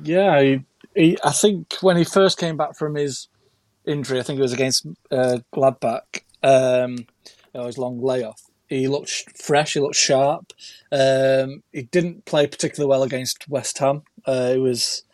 [0.03, 0.61] Yeah, he,
[0.95, 3.29] he, I think when he first came back from his
[3.87, 7.07] injury, I think it was against uh, Gladbach, um,
[7.53, 8.43] his long layoff.
[8.69, 9.11] He looked
[9.41, 9.75] fresh.
[9.75, 10.53] He looked sharp.
[10.91, 14.03] Um, he didn't play particularly well against West Ham.
[14.25, 15.05] Uh, he was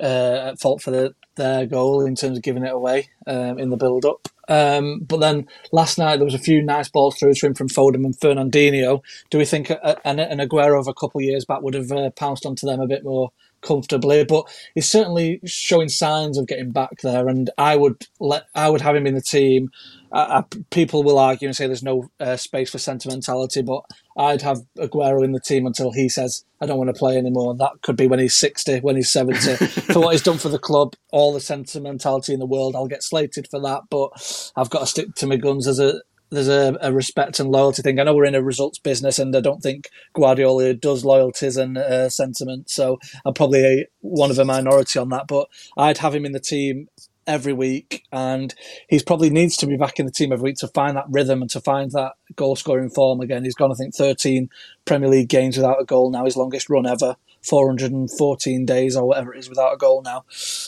[0.00, 3.70] uh, at fault for the, their goal in terms of giving it away um, in
[3.70, 4.28] the build-up.
[4.48, 7.68] Um, but then last night there was a few nice balls through to him from
[7.68, 9.02] Foden and Fernandinho.
[9.28, 12.10] Do we think an, an Aguero of a couple of years back would have uh,
[12.10, 14.44] pounced onto them a bit more comfortably, but
[14.74, 17.28] he's certainly showing signs of getting back there.
[17.28, 19.70] And I would let I would have him in the team.
[20.10, 23.82] Uh, people will argue and say there's no uh, space for sentimentality, but
[24.16, 27.54] I'd have Aguero in the team until he says I don't want to play anymore.
[27.54, 29.56] That could be when he's 60, when he's 70.
[29.92, 33.02] for what he's done for the club, all the sentimentality in the world, I'll get
[33.02, 33.82] slated for that.
[33.90, 37.50] But I've got to stick to my guns as a there's a, a, respect and
[37.50, 37.98] loyalty thing.
[37.98, 41.78] I know we're in a results business, and I don't think Guardiola does loyalties and
[41.78, 42.70] uh, sentiment.
[42.70, 45.26] So I'm probably a, one of a minority on that.
[45.26, 46.88] But I'd have him in the team
[47.28, 48.54] every week, and
[48.88, 51.42] he's probably needs to be back in the team every week to find that rhythm
[51.42, 53.44] and to find that goal scoring form again.
[53.44, 54.50] He's gone, I think, 13
[54.84, 57.16] Premier League games without a goal now, his longest run ever.
[57.48, 60.24] 414 days or whatever it is without a goal now.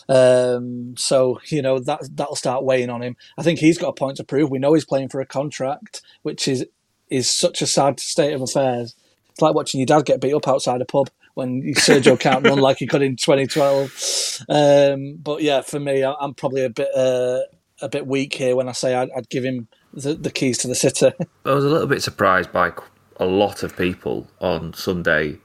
[0.09, 3.17] Um, so you know that that'll start weighing on him.
[3.37, 4.51] I think he's got a point to prove.
[4.51, 6.65] We know he's playing for a contract, which is
[7.09, 8.95] is such a sad state of affairs.
[9.31, 12.59] It's like watching your dad get beat up outside a pub when Sergio can't run
[12.59, 14.45] like he could in 2012.
[14.49, 17.41] Um, but yeah, for me, I'm probably a bit uh,
[17.83, 20.69] a bit weak here when I say I'd, I'd give him the, the keys to
[20.69, 21.13] the city.
[21.45, 22.73] I was a little bit surprised by
[23.17, 25.39] a lot of people on Sunday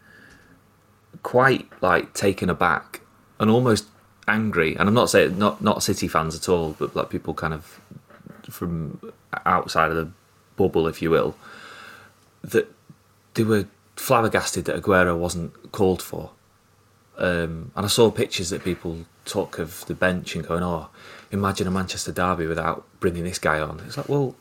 [1.23, 3.01] quite like taken aback
[3.39, 3.87] and almost
[4.27, 4.75] angry.
[4.75, 7.81] And I'm not saying not not City fans at all, but like people kind of
[8.49, 8.99] from
[9.45, 10.09] outside of the
[10.55, 11.35] bubble, if you will,
[12.43, 12.71] that
[13.33, 16.31] they were flabbergasted that Aguero wasn't called for.
[17.17, 20.89] Um, and I saw pictures that people took of the bench and going, "Oh,
[21.31, 24.35] imagine a Manchester derby without bringing this guy on." It's like, well,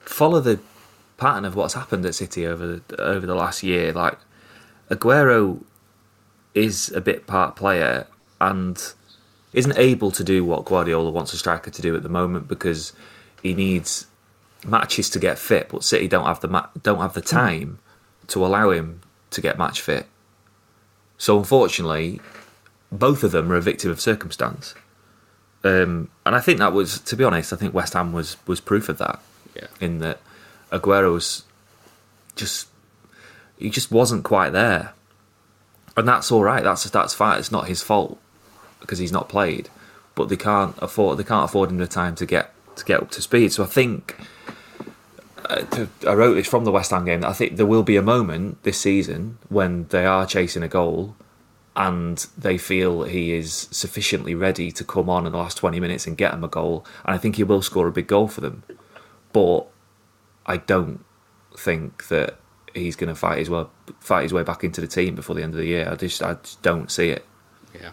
[0.00, 0.58] follow the
[1.18, 3.92] pattern of what's happened at City over over the last year.
[3.92, 4.18] Like
[4.90, 5.62] Aguero
[6.54, 8.06] is a bit part player
[8.40, 8.94] and
[9.52, 12.92] isn't able to do what Guardiola wants a striker to do at the moment because
[13.42, 14.06] he needs
[14.66, 17.78] matches to get fit, but City don't have the ma- don't have the time
[18.28, 19.00] to allow him
[19.30, 20.06] to get match fit.
[21.18, 22.20] So unfortunately,
[22.92, 24.74] both of them are a victim of circumstance.
[25.64, 28.60] Um, and I think that was, to be honest, I think West Ham was was
[28.60, 29.20] proof of that.
[29.54, 29.68] Yeah.
[29.80, 30.20] In that
[30.70, 31.44] Aguero's
[32.34, 32.68] just
[33.58, 34.92] he just wasn't quite there,
[35.96, 36.62] and that's all right.
[36.62, 37.38] That's that's fine.
[37.38, 38.18] It's not his fault
[38.80, 39.68] because he's not played,
[40.14, 43.10] but they can't afford they can't afford him the time to get to get up
[43.12, 43.52] to speed.
[43.52, 44.16] So I think
[45.46, 47.24] to, I wrote this from the West Ham game.
[47.24, 51.16] I think there will be a moment this season when they are chasing a goal
[51.76, 56.06] and they feel he is sufficiently ready to come on in the last 20 minutes
[56.06, 56.86] and get them a goal.
[57.04, 58.62] And I think he will score a big goal for them.
[59.32, 59.66] But
[60.46, 61.04] I don't
[61.56, 62.38] think that
[62.74, 63.64] he's going to fight his way
[64.00, 65.88] fight his way back into the team before the end of the year.
[65.90, 67.26] I just I just don't see it.
[67.74, 67.90] Yeah.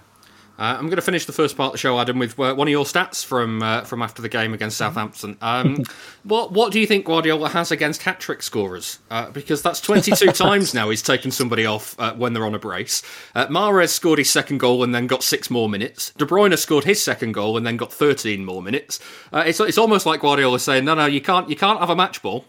[0.59, 2.67] Uh, I'm going to finish the first part of the show, Adam, with uh, one
[2.67, 5.37] of your stats from uh, from after the game against Southampton.
[5.41, 5.83] Um,
[6.23, 8.99] what what do you think Guardiola has against hat trick scorers?
[9.09, 12.59] Uh, because that's 22 times now he's taken somebody off uh, when they're on a
[12.59, 13.01] brace.
[13.33, 16.11] Uh, Mahrez scored his second goal and then got six more minutes.
[16.17, 18.99] De Bruyne scored his second goal and then got 13 more minutes.
[19.33, 22.21] it's it's almost like Guardiola saying, no, no, you can't you can't have a match
[22.21, 22.45] ball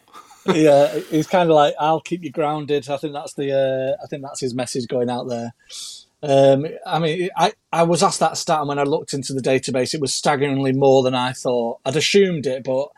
[0.54, 4.06] yeah, he's kind of like, "I'll keep you grounded." I think that's the, uh, I
[4.08, 5.54] think that's his message going out there.
[6.26, 9.42] Um, I mean, I, I was asked that stat, and when I looked into the
[9.42, 11.80] database, it was staggeringly more than I thought.
[11.84, 12.88] I'd assumed it, but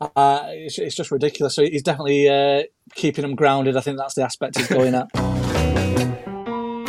[0.00, 1.56] uh, it's, it's, just ridiculous.
[1.56, 2.62] So he's definitely uh,
[2.94, 3.76] keeping them grounded.
[3.76, 5.08] I think that's the aspect he's going at.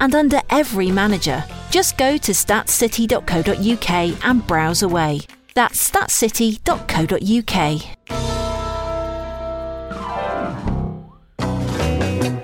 [0.00, 1.44] and under every manager.
[1.70, 5.20] Just go to statscity.co.uk and browse away.
[5.54, 7.99] That's statscity.co.uk.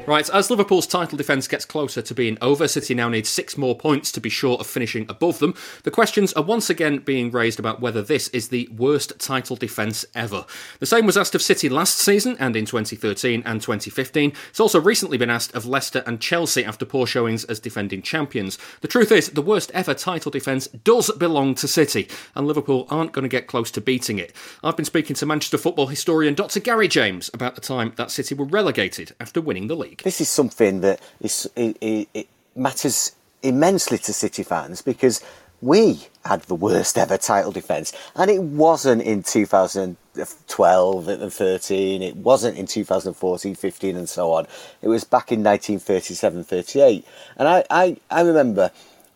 [0.07, 3.77] Right, as Liverpool's title defence gets closer to being over, City now needs six more
[3.77, 5.55] points to be sure of finishing above them.
[5.83, 10.05] The questions are once again being raised about whether this is the worst title defence
[10.15, 10.47] ever.
[10.79, 14.33] The same was asked of City last season and in 2013 and 2015.
[14.51, 18.59] It's also recently been asked of Leicester and Chelsea after poor showings as defending champions.
[18.83, 23.11] The truth is, the worst ever title defence does belong to City, and Liverpool aren't
[23.11, 24.33] going to get close to beating it.
[24.63, 26.61] I've been speaking to Manchester football historian Dr.
[26.61, 29.96] Gary James about the time that City were relegated after winning the league.
[30.03, 35.23] This is something that is, it, it, it matters immensely to City fans because
[35.63, 42.17] we had the worst ever title defence, and it wasn't in 2012 and 13, it
[42.17, 44.47] wasn't in 2014, 15, and so on.
[44.83, 47.07] It was back in 1937 38.
[47.39, 48.71] And I, I, I remember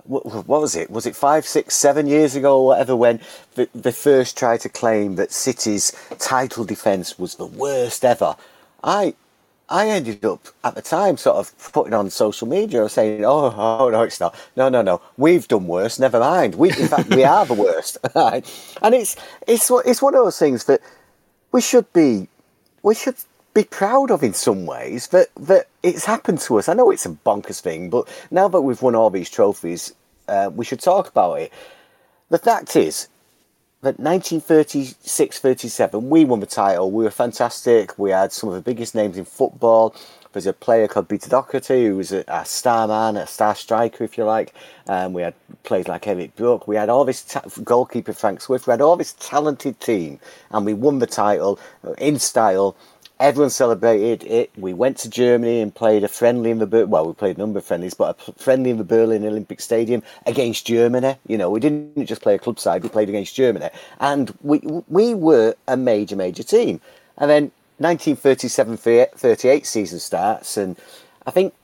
[0.05, 0.91] what, was it?
[0.91, 3.21] Was it five, six, seven years ago or whatever when
[3.55, 8.35] they, they first tried to claim that City's title defence was the worst ever?
[8.83, 9.15] I
[9.71, 13.89] I ended up at the time sort of putting on social media saying, "Oh, oh
[13.91, 14.35] no, it's not.
[14.57, 15.01] No, no, no.
[15.17, 15.99] We've done worse.
[15.99, 16.57] Never mind.
[16.57, 19.15] We, in fact, we are the worst." and it's
[19.47, 20.81] it's it's one of those things that
[21.53, 22.29] we should be
[22.83, 23.15] we should
[23.55, 26.69] be proud of in some ways that that it's happened to us.
[26.69, 29.95] I know it's a bonkers thing, but now that we've won all these trophies,
[30.27, 31.53] uh, we should talk about it.
[32.29, 33.09] The fact is,
[33.83, 36.91] that 1936-37, we won the title.
[36.91, 37.99] We were fantastic.
[37.99, 39.95] We had some of the biggest names in football.
[40.33, 44.05] There's a player called Peter Doherty who was a, a star man, a star striker,
[44.05, 44.55] if you like.
[44.87, 46.69] Um, we had players like Eric Brook.
[46.69, 48.69] We had all this ta- goalkeeper Frank Swift.
[48.69, 50.21] We had all this talented team,
[50.53, 51.59] and we won the title
[51.99, 52.77] in style
[53.21, 54.51] everyone celebrated it.
[54.57, 57.41] We went to Germany and played a friendly in the Ber- well, we played a
[57.41, 61.17] number of friendlies, but a friendly in the Berlin Olympic Stadium against Germany.
[61.29, 63.69] You know, we didn't just play a club side; we played against Germany,
[64.01, 66.81] and we we were a major major team.
[67.19, 70.79] And then 1937-38 season starts, and
[71.27, 71.55] I think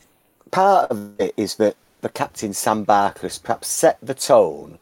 [0.51, 4.79] part of it is that the captain Sam Barkas perhaps set the tone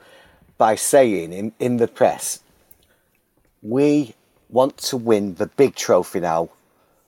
[0.59, 2.41] by saying in, in the press,
[3.63, 4.15] "We."
[4.51, 6.51] Want to win the big trophy now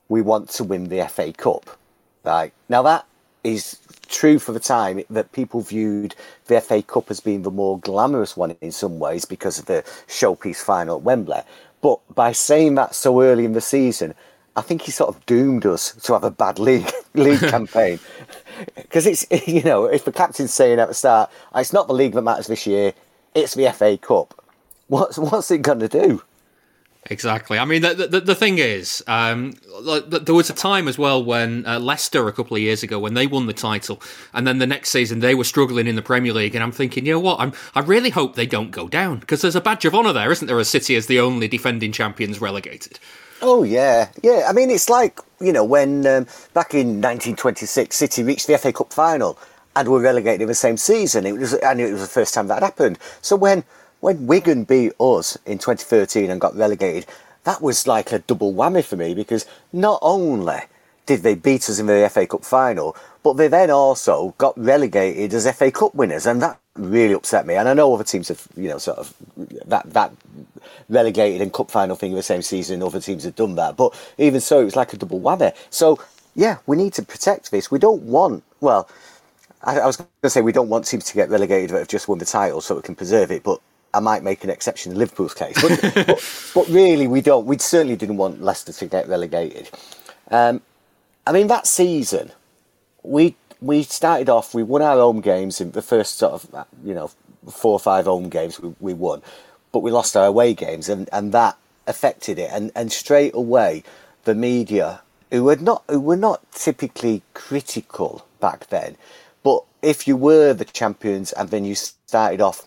[0.09, 1.79] we want to win the FA Cup.
[2.25, 3.07] Right now, that
[3.45, 3.79] is
[4.09, 6.15] true for the time that people viewed
[6.47, 9.83] the FA Cup as being the more glamorous one in some ways because of the
[10.09, 11.43] showpiece final at Wembley.
[11.81, 14.15] But by saying that so early in the season,
[14.57, 18.01] I think he sort of doomed us to have a bad league league campaign.
[18.75, 21.95] Because it's you know if the captain's saying at the start, ah, it's not the
[21.95, 22.95] league that matters this year,
[23.35, 24.35] it's the FA Cup.
[24.89, 26.23] What's what's it going to do?
[27.09, 27.59] Exactly.
[27.59, 29.55] I mean, the the, the thing is, um,
[30.09, 33.15] there was a time as well when uh, Leicester a couple of years ago when
[33.15, 34.01] they won the title,
[34.33, 37.07] and then the next season they were struggling in the Premier League, and I'm thinking,
[37.07, 37.39] you know what?
[37.41, 40.33] I'm I really hope they don't go down because there's a badge of honour there,
[40.33, 40.59] isn't there?
[40.59, 42.99] As City as the only defending champions relegated.
[43.41, 44.47] Oh yeah, yeah.
[44.49, 48.73] I mean, it's like you know when um, back in 1926, City reached the FA
[48.73, 49.39] Cup final
[49.77, 51.27] and were relegated in the same season.
[51.27, 52.99] It was and it was the first time that happened.
[53.21, 53.63] So when
[54.07, 57.07] when Wigan beat us in 2013 and got relegated,
[57.43, 60.61] that was like a double whammy for me because not only
[61.07, 65.35] did they beat us in the FA Cup final, but they then also got relegated
[65.35, 67.57] as FA Cup winners, and that really upset me.
[67.57, 69.13] And I know other teams have, you know, sort of
[69.67, 70.13] that that
[70.89, 72.85] relegated and cup final thing in the same season.
[72.85, 75.53] Other teams have done that, but even so, it was like a double whammy.
[75.71, 75.99] So
[76.37, 77.73] yeah, we need to protect this.
[77.73, 78.89] We don't want well.
[79.65, 81.89] I, I was going to say we don't want teams to get relegated that have
[81.89, 83.43] just won the title, so we can preserve it.
[83.43, 83.61] But
[83.95, 87.47] I might make an exception in Liverpool's case, but, but, but, really we don't.
[87.47, 89.71] We certainly didn't want Leicester to get relegated.
[90.31, 90.61] Um,
[91.27, 92.33] I mean, that season,
[93.03, 94.55] we we started off.
[94.55, 97.11] We won our home games in the first sort of you know
[97.51, 99.23] four or five home games we, we won,
[99.73, 101.57] but we lost our away games, and, and that
[101.87, 102.51] affected it.
[102.53, 103.83] And and straight away,
[104.25, 108.97] the media who were not who were not typically critical back then,
[109.43, 112.67] but if you were the champions and then you started off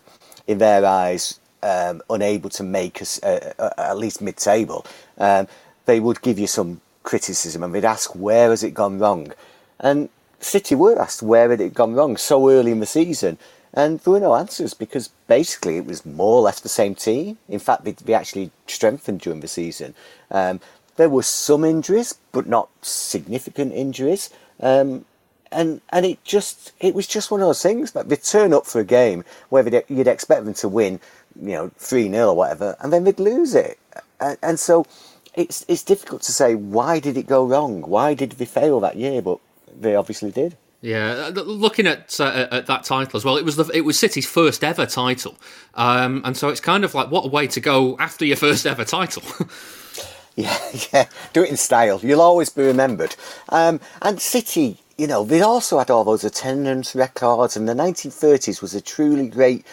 [0.49, 4.85] in their eyes, um, unable to make us at least mid-table,
[5.17, 5.47] um,
[5.85, 9.31] they would give you some criticism and they'd ask where has it gone wrong,
[9.79, 13.37] and City were asked where had it gone wrong so early in the season,
[13.73, 17.37] and there were no answers because basically it was more or less the same team.
[17.47, 19.93] In fact, they, they actually strengthened during the season.
[20.31, 20.59] Um,
[20.95, 24.29] there were some injuries, but not significant injuries.
[24.59, 25.05] Um,
[25.51, 27.91] and and it just it was just one of those things.
[27.91, 30.99] But they turn up for a game where you'd expect them to win,
[31.41, 33.79] you know, three 0 or whatever, and then they'd lose it.
[34.19, 34.85] And, and, so
[35.33, 37.81] it's it's difficult to say why did it go wrong?
[37.81, 39.21] Why did they fail that year?
[39.21, 39.39] But
[39.79, 40.57] they obviously did.
[40.81, 44.25] Yeah, looking at uh, at that title as well, it was the it was City's
[44.25, 45.35] first ever title,
[45.75, 48.65] um, and so it's kind of like what a way to go after your first
[48.65, 49.23] ever title.
[50.35, 50.57] yeah,
[50.93, 51.99] yeah, do it in style.
[52.01, 53.17] You'll always be remembered.
[53.49, 58.61] Um, and City you know, they also had all those attendance records, and the 1930s
[58.61, 59.65] was a truly great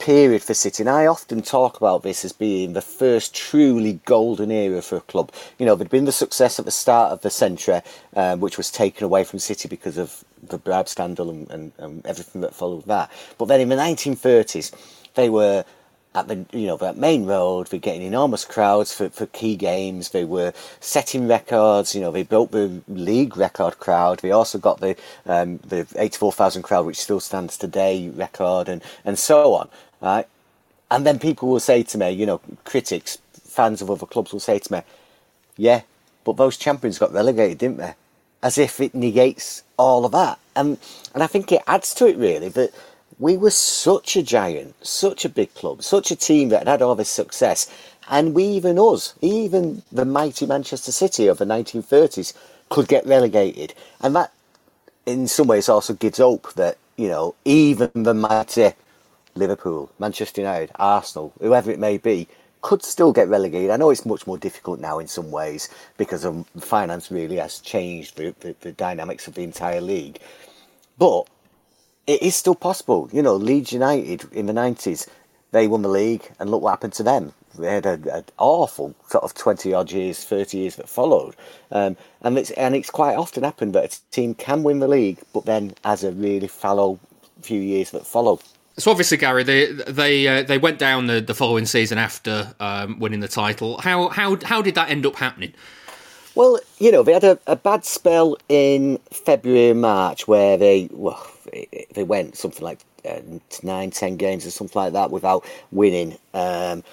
[0.00, 0.82] period for City.
[0.82, 5.00] And I often talk about this as being the first truly golden era for a
[5.00, 5.30] club.
[5.58, 7.82] You know, there'd been the success at the start of the century,
[8.16, 12.04] um, which was taken away from City because of the bribe scandal and, and, and
[12.04, 13.12] everything that followed that.
[13.38, 14.72] But then in the 1930s,
[15.14, 15.64] they were
[16.14, 17.70] at the you know that Maine Road.
[17.72, 20.10] We're getting enormous crowds for, for key games.
[20.10, 21.94] They were setting records.
[21.94, 24.20] You know, they built the league record crowd.
[24.20, 24.96] They also got the
[25.26, 29.68] um, the eighty four thousand crowd, which still stands today, record, and and so on.
[30.00, 30.26] Right,
[30.90, 34.40] and then people will say to me, you know, critics, fans of other clubs will
[34.40, 34.82] say to me,
[35.56, 35.82] yeah,
[36.24, 37.94] but those champions got relegated, didn't they?
[38.42, 40.78] As if it negates all of that, and
[41.14, 42.74] and I think it adds to it really that
[43.22, 46.82] we were such a giant, such a big club, such a team that had had
[46.82, 47.72] all this success.
[48.10, 52.34] And we, even us, even the mighty Manchester City of the 1930s,
[52.68, 53.74] could get relegated.
[54.00, 54.32] And that,
[55.06, 58.72] in some ways, also gives hope that, you know, even the mighty
[59.36, 62.26] Liverpool, Manchester United, Arsenal, whoever it may be,
[62.60, 63.70] could still get relegated.
[63.70, 67.60] I know it's much more difficult now in some ways because of finance really has
[67.60, 70.18] changed the, the, the dynamics of the entire league.
[70.98, 71.28] But
[72.06, 73.08] it is still possible.
[73.12, 75.08] You know, Leeds United in the 90s,
[75.50, 77.32] they won the league, and look what happened to them.
[77.58, 81.36] They had an awful sort of 20 odd years, 30 years that followed.
[81.70, 85.18] Um, and, it's, and it's quite often happened that a team can win the league,
[85.34, 86.98] but then has a really fallow
[87.42, 88.40] few years that follow.
[88.78, 92.98] So obviously, Gary, they they uh, they went down the, the following season after um,
[92.98, 93.78] winning the title.
[93.78, 95.52] How how how did that end up happening?
[96.34, 100.88] Well, you know, they had a, a bad spell in February and March where they
[100.90, 101.26] well
[101.94, 103.20] they went something like uh,
[103.62, 106.18] nine, ten games or something like that without winning.
[106.32, 106.84] Um,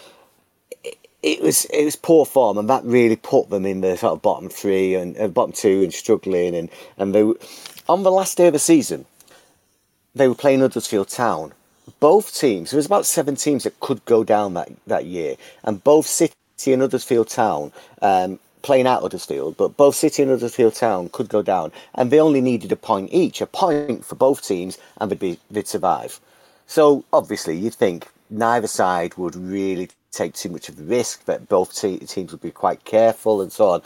[0.83, 4.13] it, it was it was poor form, and that really put them in the sort
[4.13, 6.55] of bottom three and uh, bottom two and struggling.
[6.55, 7.21] And and they
[7.87, 9.05] on the last day of the season,
[10.13, 11.53] they were playing Huddersfield Town.
[11.99, 15.83] Both teams, there was about seven teams that could go down that, that year, and
[15.83, 16.33] both City
[16.67, 17.71] and Huddersfield Town
[18.01, 22.19] um, playing out Huddersfield, but both City and Huddersfield Town could go down, and they
[22.19, 26.19] only needed a point each, a point for both teams, and they'd, be, they'd survive.
[26.67, 31.47] So obviously, you'd think neither side would really take too much of the risk, that
[31.47, 33.81] both te- teams would be quite careful and so on.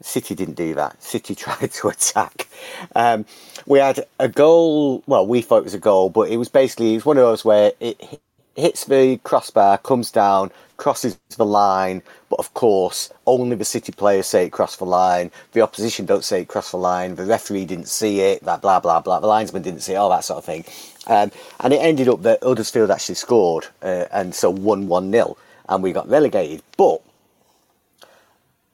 [0.00, 1.00] City didn't do that.
[1.02, 2.48] City tried to attack.
[2.94, 3.24] Um,
[3.66, 5.02] we had a goal.
[5.06, 7.22] Well, we thought it was a goal, but it was basically it was one of
[7.22, 8.20] those where it
[8.56, 12.02] hits the crossbar, comes down, crosses the line.
[12.30, 15.30] But of course, only the City players say it crossed the line.
[15.52, 17.16] The opposition don't say it crossed the line.
[17.16, 18.44] The referee didn't see it.
[18.44, 19.20] That blah blah blah.
[19.20, 20.64] The linesman didn't see it, all that sort of thing.
[21.08, 25.38] Um, and it ended up that Huddersfield actually scored, uh, and so one one nil,
[25.68, 26.62] and we got relegated.
[26.76, 27.02] But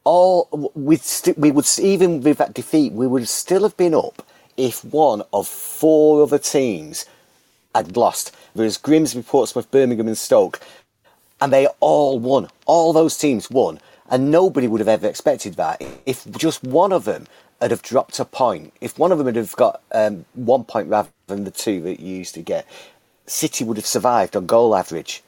[0.04, 4.26] all we st- we would even with that defeat, we would still have been up
[4.56, 7.06] if one of four other teams
[7.74, 8.34] had lost.
[8.54, 10.60] There was Grimsby, Portsmouth, Birmingham, and Stoke,
[11.40, 12.48] and they all won.
[12.66, 13.80] All those teams won,
[14.10, 15.82] and nobody would have ever expected that.
[16.06, 17.26] If just one of them
[17.60, 20.88] had have dropped a point, if one of them had have got um, one point
[20.88, 22.66] rather than the two that you used to get,
[23.26, 25.22] City would have survived on goal average.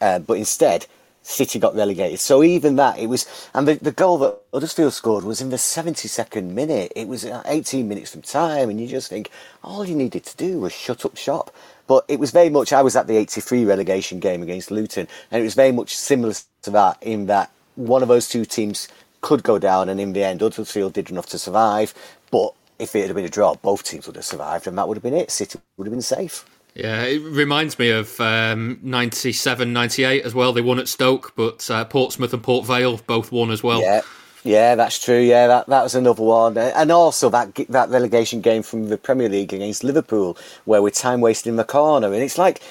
[0.00, 0.86] Uh, but instead,
[1.28, 2.20] City got relegated.
[2.20, 5.56] So even that, it was, and the, the goal that Huddersfield scored was in the
[5.56, 6.92] 72nd minute.
[6.94, 9.30] It was uh, 18 minutes from time, and you just think
[9.64, 11.52] all you needed to do was shut up shop.
[11.88, 15.40] But it was very much, I was at the 83 relegation game against Luton, and
[15.40, 18.86] it was very much similar to that in that one of those two teams
[19.20, 21.92] could go down, and in the end, Huddersfield did enough to survive.
[22.30, 24.96] But if it had been a draw, both teams would have survived, and that would
[24.96, 25.32] have been it.
[25.32, 26.44] City would have been safe.
[26.76, 30.52] Yeah, it reminds me of um, 97, 98 as well.
[30.52, 33.80] They won at Stoke, but uh, Portsmouth and Port Vale both won as well.
[33.80, 34.02] Yeah.
[34.44, 35.18] Yeah, that's true.
[35.18, 39.28] Yeah, that, that was another one, and also that that relegation game from the Premier
[39.28, 42.62] League against Liverpool, where we're time wasting in the corner, and it's like,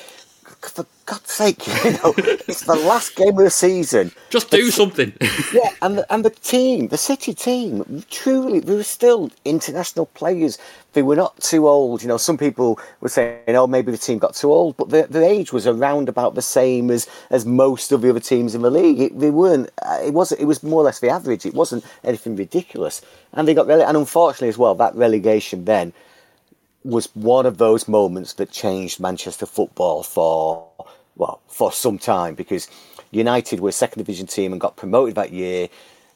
[0.62, 4.12] for God's sake, you know, it's the last game of the season.
[4.30, 5.14] Just do something.
[5.54, 10.58] yeah, and the, and the team, the City team, truly, they were still international players.
[10.94, 12.02] They were not too old.
[12.02, 15.08] You know, some people were saying, oh, maybe the team got too old, but the,
[15.10, 18.62] the age was around about the same as, as most of the other teams in
[18.62, 19.00] the league.
[19.00, 19.70] It, they weren't.
[19.82, 21.46] Uh, it was It was more or less the average.
[21.46, 23.02] It wasn't anything ridiculous,
[23.34, 25.94] and they got rele- and unfortunately as well that relegation then
[26.86, 30.70] was one of those moments that changed Manchester football for
[31.16, 32.70] well for some time because
[33.10, 35.68] United were a second division team and got promoted that year.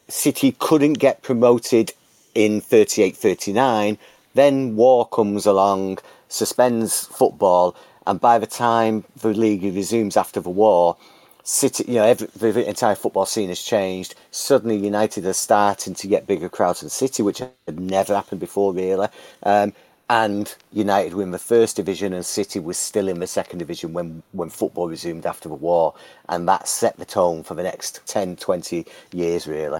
[0.08, 1.92] City couldn't get promoted
[2.34, 3.98] in 38-39.
[4.34, 5.98] Then war comes along,
[6.28, 7.74] suspends football,
[8.06, 10.96] and by the time the league resumes after the war,
[11.42, 14.14] City, you know, every, the entire football scene has changed.
[14.30, 18.72] Suddenly, United are starting to get bigger crowds than City, which had never happened before,
[18.72, 19.08] really.
[19.42, 19.72] Um,
[20.10, 23.92] and United were in the first division and City was still in the second division
[23.92, 25.94] when, when football resumed after the war.
[26.28, 29.78] And that set the tone for the next 10, 20 years, really.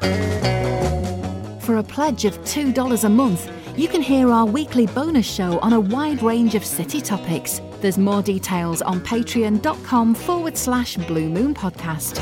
[1.58, 5.72] For a pledge of $2 a month, you can hear our weekly bonus show on
[5.72, 7.60] a wide range of city topics.
[7.80, 12.16] There's more details on patreon.com forward slash Blue Moon Podcast.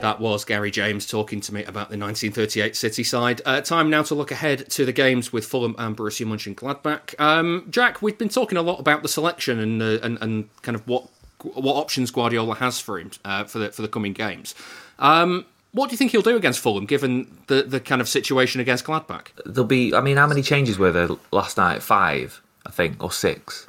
[0.00, 3.40] That was Gary James talking to me about the 1938 City side.
[3.46, 7.18] Uh, time now to look ahead to the games with Fulham and Borussia Mönchengladbach.
[7.18, 10.76] Um, Jack, we've been talking a lot about the selection and, uh, and, and kind
[10.76, 11.08] of what
[11.54, 14.54] what options Guardiola has for him uh, for the for the coming games.
[14.98, 18.60] Um, what do you think he'll do against Fulham, given the, the kind of situation
[18.60, 19.28] against Gladbach?
[19.46, 21.82] There'll be, I mean, how many changes were there last night?
[21.82, 23.66] Five, I think, or six.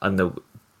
[0.00, 0.30] And the,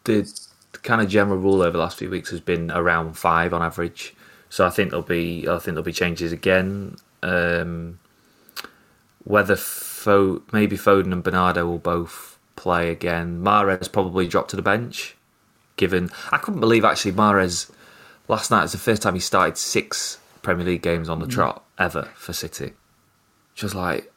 [0.06, 3.62] the kind of general rule over the last few weeks has been around five on
[3.62, 4.14] average.
[4.48, 6.96] So I think there'll be I think there'll be changes again.
[7.22, 7.98] Um,
[9.24, 13.42] whether Fo- maybe Foden and Bernardo will both play again.
[13.42, 15.16] Mahrez probably dropped to the bench.
[15.76, 17.70] Given I couldn't believe actually Mahrez
[18.28, 21.64] last night was the first time he started six Premier League games on the trot
[21.78, 22.72] ever for City.
[23.62, 24.12] Was like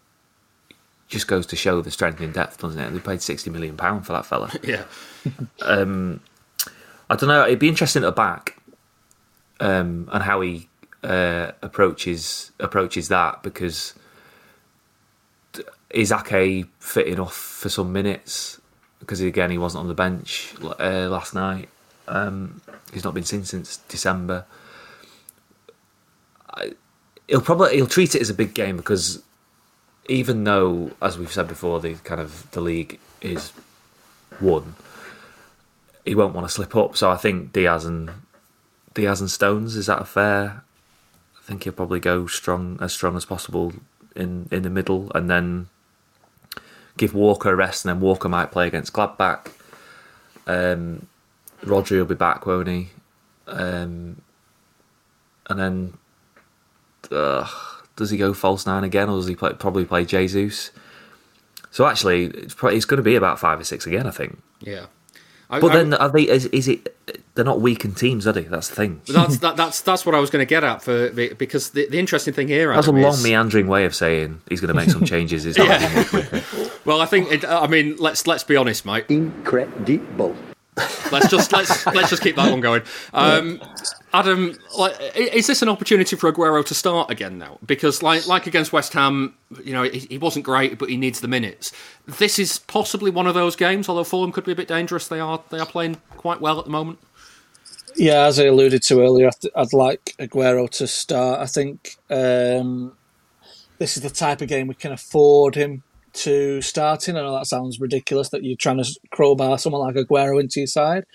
[1.09, 2.91] just goes to show the strength in depth, doesn't it?
[2.91, 4.51] They paid sixty million pound for that fella.
[4.63, 4.83] Yeah.
[5.61, 6.21] Um,
[7.09, 7.45] I don't know.
[7.45, 8.57] It'd be interesting at back
[9.59, 10.69] um, and how he
[11.03, 13.95] uh, approaches approaches that because
[15.89, 18.61] is Ake fit enough for some minutes?
[18.99, 21.69] Because again, he wasn't on the bench uh, last night.
[22.07, 22.61] Um,
[22.93, 24.45] he's not been seen since December.
[26.53, 26.73] I,
[27.27, 29.23] he'll probably he'll treat it as a big game because
[30.09, 33.53] even though, as we've said before, the kind of the league is
[34.41, 34.75] won,
[36.03, 36.97] he won't want to slip up.
[36.97, 38.09] So I think Dias and
[38.95, 40.63] Dias and Stones is that a fair?
[41.37, 43.73] I think he'll probably go strong as strong as possible
[44.15, 45.67] in in the middle, and then
[46.97, 49.51] give Walker a rest, and then Walker might play against Gladbach.
[50.47, 51.07] Um,
[51.63, 52.89] Rodri will be back, won't he?
[53.47, 54.21] Um,
[55.47, 55.93] and then
[57.11, 57.47] uh,
[57.99, 60.71] does he go false nine again, or does he play, probably play Jesus?
[61.69, 64.41] So actually, it's, probably, it's going to be about five or six again, I think.
[64.61, 64.85] Yeah.
[65.51, 66.23] I, But I- then, are they?
[66.27, 66.95] Is, is it?
[67.35, 68.41] They're not weakened teams, are they?
[68.43, 69.01] That's the thing.
[69.07, 71.97] that's that, that's that's what I was going to get at for because the, the
[71.99, 74.89] interesting thing here, That's a long, is- meandering way of saying he's going to make
[74.89, 75.45] some changes.
[75.45, 79.05] Is that Well, I think it, I mean let's let's be honest, mate.
[79.09, 80.35] Incredible.
[81.11, 82.81] Let's just let's let's just keep that one going.
[83.13, 83.61] Um,
[84.13, 87.59] Adam, like, is this an opportunity for Aguero to start again now?
[87.65, 91.19] Because like like against West Ham, you know, he, he wasn't great, but he needs
[91.19, 91.71] the minutes.
[92.07, 93.89] This is possibly one of those games.
[93.89, 96.65] Although Fulham could be a bit dangerous, they are they are playing quite well at
[96.65, 96.99] the moment.
[97.95, 101.39] Yeah, as I alluded to earlier, I'd, like Aguero to start.
[101.41, 102.95] I think um,
[103.77, 105.83] this is the type of game we can afford him
[106.13, 107.15] to starting.
[107.15, 110.67] I know that sounds ridiculous that you're trying to crowbar someone like Aguero into your
[110.67, 111.05] side.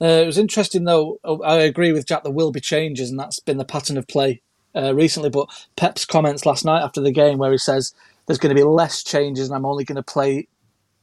[0.00, 1.18] Uh, it was interesting, though.
[1.44, 2.22] I agree with Jack.
[2.22, 4.42] There will be changes, and that's been the pattern of play
[4.74, 5.30] uh, recently.
[5.30, 7.94] But Pep's comments last night after the game, where he says
[8.26, 10.48] there's going to be less changes, and I'm only going to play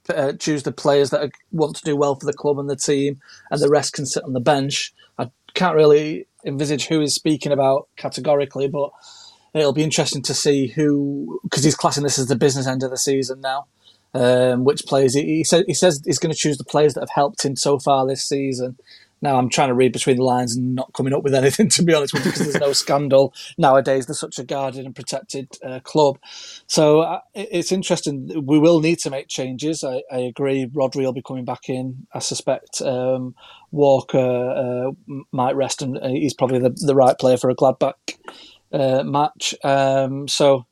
[0.09, 3.21] uh, choose the players that want to do well for the club and the team,
[3.49, 4.93] and the rest can sit on the bench.
[5.17, 8.91] I can't really envisage who he's speaking about categorically, but
[9.53, 12.91] it'll be interesting to see who, because he's classing this as the business end of
[12.91, 13.67] the season now.
[14.13, 16.99] Um, which players he, he says he says he's going to choose the players that
[16.99, 18.77] have helped him so far this season.
[19.21, 21.83] Now I'm trying to read between the lines and not coming up with anything to
[21.83, 24.07] be honest with you because there's no scandal nowadays.
[24.07, 26.19] There's such a guarded and protected uh, club,
[26.67, 28.45] so uh, it's interesting.
[28.45, 29.81] We will need to make changes.
[29.81, 30.65] I, I agree.
[30.65, 32.05] Rodri will be coming back in.
[32.13, 33.33] I suspect um,
[33.71, 34.91] Walker uh,
[35.31, 37.93] might rest, and uh, he's probably the, the right player for a Gladbach
[38.71, 39.53] uh, match.
[39.63, 40.65] Um, so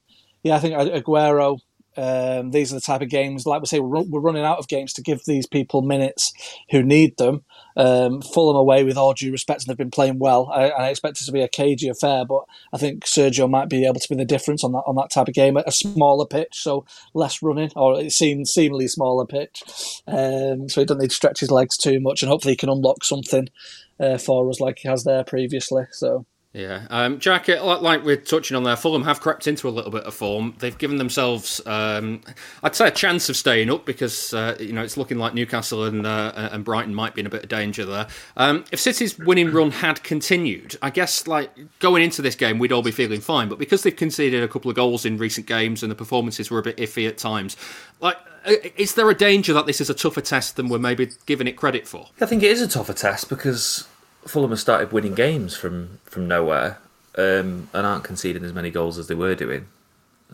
[0.43, 1.59] yeah, I think Aguero.
[1.97, 4.69] Um, these are the type of games, like we say, we're, we're running out of
[4.69, 6.31] games to give these people minutes
[6.69, 7.43] who need them.
[7.75, 10.49] Um, Fulham away, with all due respect, and they've been playing well.
[10.53, 13.85] I, I expect it to be a cagey affair, but I think Sergio might be
[13.85, 15.57] able to be the difference on that on that type of game.
[15.57, 19.61] A smaller pitch, so less running, or it seems seemingly smaller pitch,
[20.07, 22.69] um, so he doesn't need to stretch his legs too much, and hopefully he can
[22.69, 23.49] unlock something
[23.99, 25.83] uh, for us like he has there previously.
[25.91, 26.25] So.
[26.51, 29.91] Yeah, um, Jack, uh, like we're touching on there, Fulham have crept into a little
[29.91, 30.55] bit of form.
[30.57, 32.21] They've given themselves, um,
[32.63, 35.83] I'd say, a chance of staying up because uh, you know it's looking like Newcastle
[35.83, 38.07] and uh, and Brighton might be in a bit of danger there.
[38.35, 42.71] Um, if City's winning run had continued, I guess like going into this game, we'd
[42.71, 43.47] all be feeling fine.
[43.47, 46.57] But because they've conceded a couple of goals in recent games and the performances were
[46.57, 47.57] a bit iffy at times,
[47.99, 51.09] like, uh, is there a danger that this is a tougher test than we're maybe
[51.27, 52.07] giving it credit for?
[52.19, 53.87] I think it is a tougher test because
[54.25, 56.79] Fulham have started winning games from from nowhere
[57.17, 59.67] um, and aren't conceding as many goals as they were doing,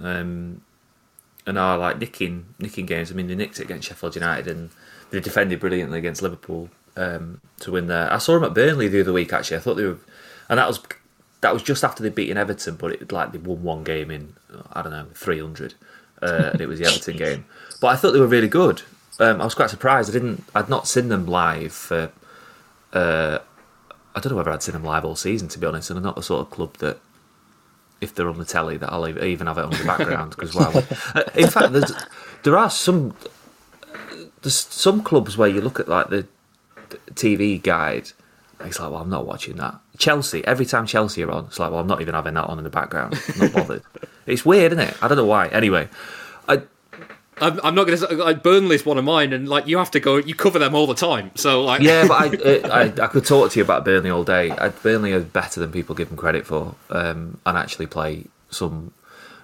[0.01, 0.61] um,
[1.45, 3.11] and are like nicking nicking games.
[3.11, 4.69] I mean, they nicked it against Sheffield United and
[5.11, 8.11] they defended brilliantly against Liverpool um, to win there.
[8.11, 9.33] I saw them at Burnley the other week.
[9.33, 9.97] Actually, I thought they were,
[10.49, 10.79] and that was
[11.41, 14.35] that was just after they'd beaten Everton, but it like they won one game in
[14.73, 15.75] I don't know three hundred,
[16.21, 17.45] uh, and it was the Everton game.
[17.81, 18.81] But I thought they were really good.
[19.19, 20.09] Um, I was quite surprised.
[20.09, 20.43] I didn't.
[20.53, 22.11] I'd not seen them live for.
[22.93, 23.39] Uh,
[24.15, 25.89] I don't know whether I'd seen them live all season, to be honest.
[25.89, 26.99] And I'm not the sort of club that,
[28.01, 30.31] if they're on the telly, that I'll even have it on the background.
[30.31, 31.91] Because well, Uh, in fact, there's,
[32.43, 33.13] there are some
[34.41, 36.27] there's some clubs where you look at like the
[37.13, 38.11] TV guide.
[38.59, 39.75] and It's like, well, I'm not watching that.
[39.97, 42.57] Chelsea, every time Chelsea are on, it's like, well, I'm not even having that on
[42.57, 43.19] in the background.
[43.33, 43.83] I'm not bothered.
[44.25, 44.95] it's weird, isn't it?
[45.03, 45.47] I don't know why.
[45.47, 45.89] Anyway,
[46.47, 46.61] I
[47.41, 48.15] I'm, I'm not going to.
[48.15, 50.17] Like, Burnley's one of mine, and like you have to go.
[50.17, 51.31] You cover them all the time.
[51.35, 54.23] So like, Yeah, but I, uh, I I could talk to you about Burnley all
[54.23, 54.51] day.
[54.51, 58.93] I, Burnley are better than people give them credit for, um, and actually play some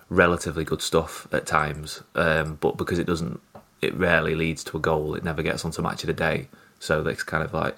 [0.10, 2.02] relatively good stuff at times.
[2.16, 3.40] Um, but because it doesn't,
[3.82, 5.16] it rarely leads to a goal.
[5.16, 6.48] It never gets onto match of the day.
[6.80, 7.76] So it's kind of like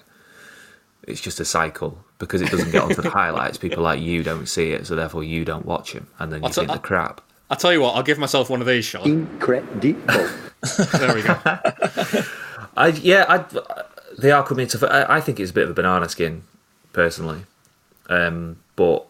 [1.06, 3.58] it's just a cycle because it doesn't get onto the highlights.
[3.58, 6.48] People like you don't see it, so therefore you don't watch him, and then you
[6.48, 7.20] t- think the crap.
[7.50, 9.08] I tell you what, I'll give myself one of these, Sean.
[9.08, 9.96] Incredible.
[10.92, 11.38] There we go.
[12.76, 13.44] I yeah, I,
[14.18, 14.88] they are coming to.
[14.88, 16.42] I, I think it's a bit of a banana skin,
[16.94, 17.42] personally,
[18.08, 19.04] um, but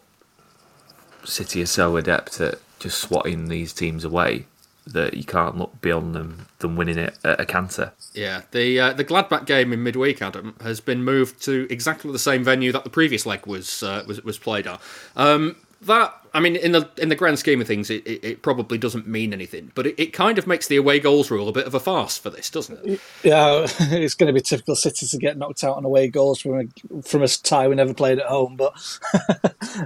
[1.23, 4.47] City is so adept at just swatting these teams away
[4.87, 7.91] that you can't look beyond them than winning it at a canter.
[8.13, 12.19] Yeah, the uh, the Gladbach game in midweek, Adam, has been moved to exactly the
[12.19, 14.79] same venue that the previous leg was uh, was was played at.
[15.15, 15.55] Um,
[15.85, 18.77] that I mean, in the in the grand scheme of things, it, it, it probably
[18.77, 21.65] doesn't mean anything, but it, it kind of makes the away goals rule a bit
[21.65, 22.99] of a farce for this, doesn't it?
[23.23, 26.59] Yeah, it's going to be typical City to get knocked out on away goals from
[26.59, 28.57] a, from a tie we never played at home.
[28.57, 28.73] But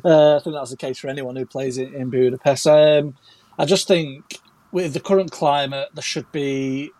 [0.03, 2.65] uh, I think that's the case for anyone who plays in, in Budapest.
[2.65, 3.15] Um,
[3.59, 4.39] I just think
[4.71, 6.91] with the current climate, there should be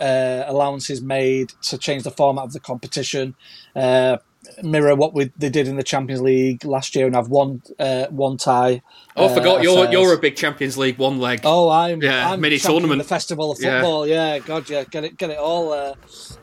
[0.00, 3.36] uh, allowances made to change the format of the competition.
[3.74, 4.18] Uh,
[4.62, 8.06] mirror what we they did in the Champions League last year and have one uh,
[8.06, 8.82] one tie.
[9.16, 9.92] Oh, I uh, forgot you're affairs.
[9.92, 11.40] you're a big Champions League one leg.
[11.44, 12.98] Oh, I'm Yeah, I'm mini tournament.
[12.98, 14.06] the festival of football.
[14.06, 14.38] Yeah.
[14.38, 15.94] God, yeah, get it, get it all uh,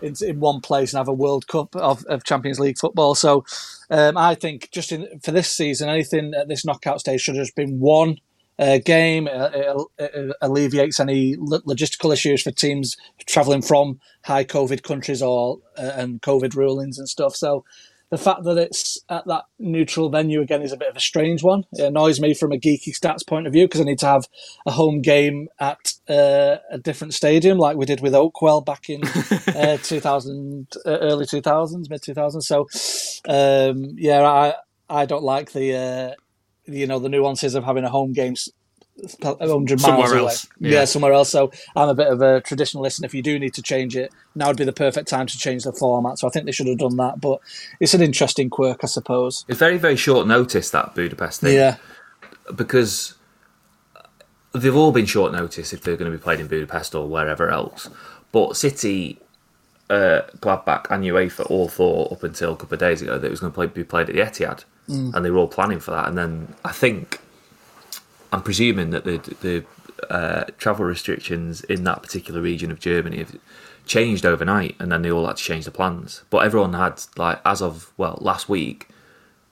[0.01, 3.15] in, in one place and have a World Cup of, of Champions League football.
[3.15, 3.45] So,
[3.89, 7.45] um, I think just in for this season, anything at this knockout stage should have
[7.45, 8.17] just been one
[8.59, 9.27] uh, game.
[9.27, 12.95] Uh, it, it alleviates any logistical issues for teams
[13.25, 17.35] travelling from high COVID countries or uh, and COVID rulings and stuff.
[17.35, 17.63] So.
[18.11, 21.43] The fact that it's at that neutral venue again is a bit of a strange
[21.43, 21.63] one.
[21.73, 24.25] It annoys me from a geeky stats point of view because I need to have
[24.65, 29.03] a home game at uh, a different stadium, like we did with Oakwell back in
[29.55, 32.43] uh, 2000, uh, early 2000s, mid 2000s.
[32.43, 32.67] So,
[33.27, 34.53] um, yeah, I
[34.89, 36.15] I don't like the uh,
[36.65, 38.35] you know the nuances of having a home game
[38.97, 40.19] 100 miles Somewhere away.
[40.19, 40.71] else, Yeah.
[40.71, 40.85] yeah.
[40.85, 41.29] somewhere else.
[41.29, 44.11] So I'm a bit of a traditionalist, and if you do need to change it,
[44.35, 46.19] now would be the perfect time to change the format.
[46.19, 47.19] So I think they should have done that.
[47.19, 47.39] But
[47.79, 49.45] it's an interesting quirk, I suppose.
[49.47, 51.55] It's very very short notice that Budapest thing.
[51.55, 51.77] Yeah.
[52.55, 53.15] because
[54.53, 57.49] they've all been short notice if they're going to be played in Budapest or wherever
[57.49, 57.89] else.
[58.31, 59.19] But City,
[59.89, 63.31] uh, Gladbach, and UEFA all thought up until a couple of days ago that it
[63.31, 65.91] was going to play, be played at the Etihad, and they were all planning for
[65.91, 66.07] that.
[66.07, 67.19] And then I think
[68.35, 69.65] I'm presuming that the the
[70.13, 73.35] uh, travel restrictions in that particular region of Germany have
[73.85, 76.23] changed overnight, and then they all had to change the plans.
[76.29, 78.89] But everyone had like as of well last week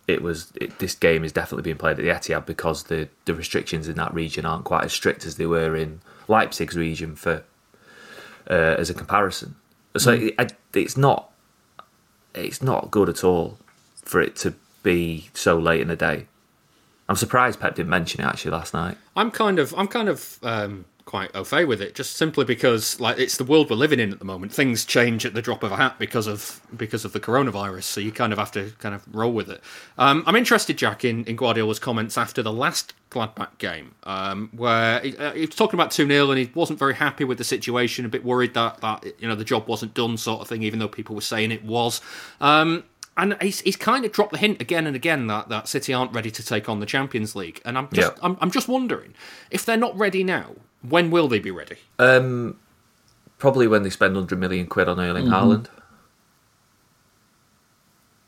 [0.08, 3.34] it was it, this game is definitely being played at the Etihad because the the
[3.34, 7.44] restrictions in that region aren't quite as strict as they were in Leipzig's region for
[8.50, 9.56] uh, as a comparison.
[9.96, 11.32] So it, it's not
[12.36, 13.58] it's not good at all
[14.04, 16.28] for it to be so late in the day.
[17.14, 18.98] I'm surprised Pep didn't mention it actually last night.
[19.16, 23.00] I'm kind of I'm kind of um, quite au fait with it, just simply because
[23.00, 24.52] like it's the world we're living in at the moment.
[24.52, 28.02] Things change at the drop of a hat because of because of the coronavirus, so
[28.02, 29.62] you kind of have to kind of roll with it.
[30.00, 35.00] Um, I'm interested, Jack, in, in Guardiola's comments after the last Gladbach game, um, where
[35.02, 37.44] he, uh, he was talking about two 0 and he wasn't very happy with the
[37.44, 40.64] situation, a bit worried that that you know the job wasn't done, sort of thing,
[40.64, 42.02] even though people were saying it was.
[42.42, 42.86] Um,
[43.18, 46.12] and he's, he's kind of dropped the hint again and again that, that City aren't
[46.14, 47.62] ready to take on the Champions League.
[47.66, 48.24] And I'm just Yeah.
[48.24, 49.14] I'm, I'm just wondering
[49.52, 50.48] if they're not ready now,
[50.82, 51.78] when will they be ready?
[52.00, 52.58] Um,
[53.38, 55.34] probably when they spend 100 million quid on Erling Mm-hmm.
[55.34, 55.68] Haaland.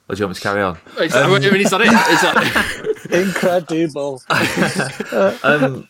[0.08, 0.78] Or do you want me to carry on?
[1.00, 1.88] Is that, I mean, is that it?
[1.88, 4.22] Is that, Incredible.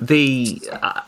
[0.00, 1.00] The uh,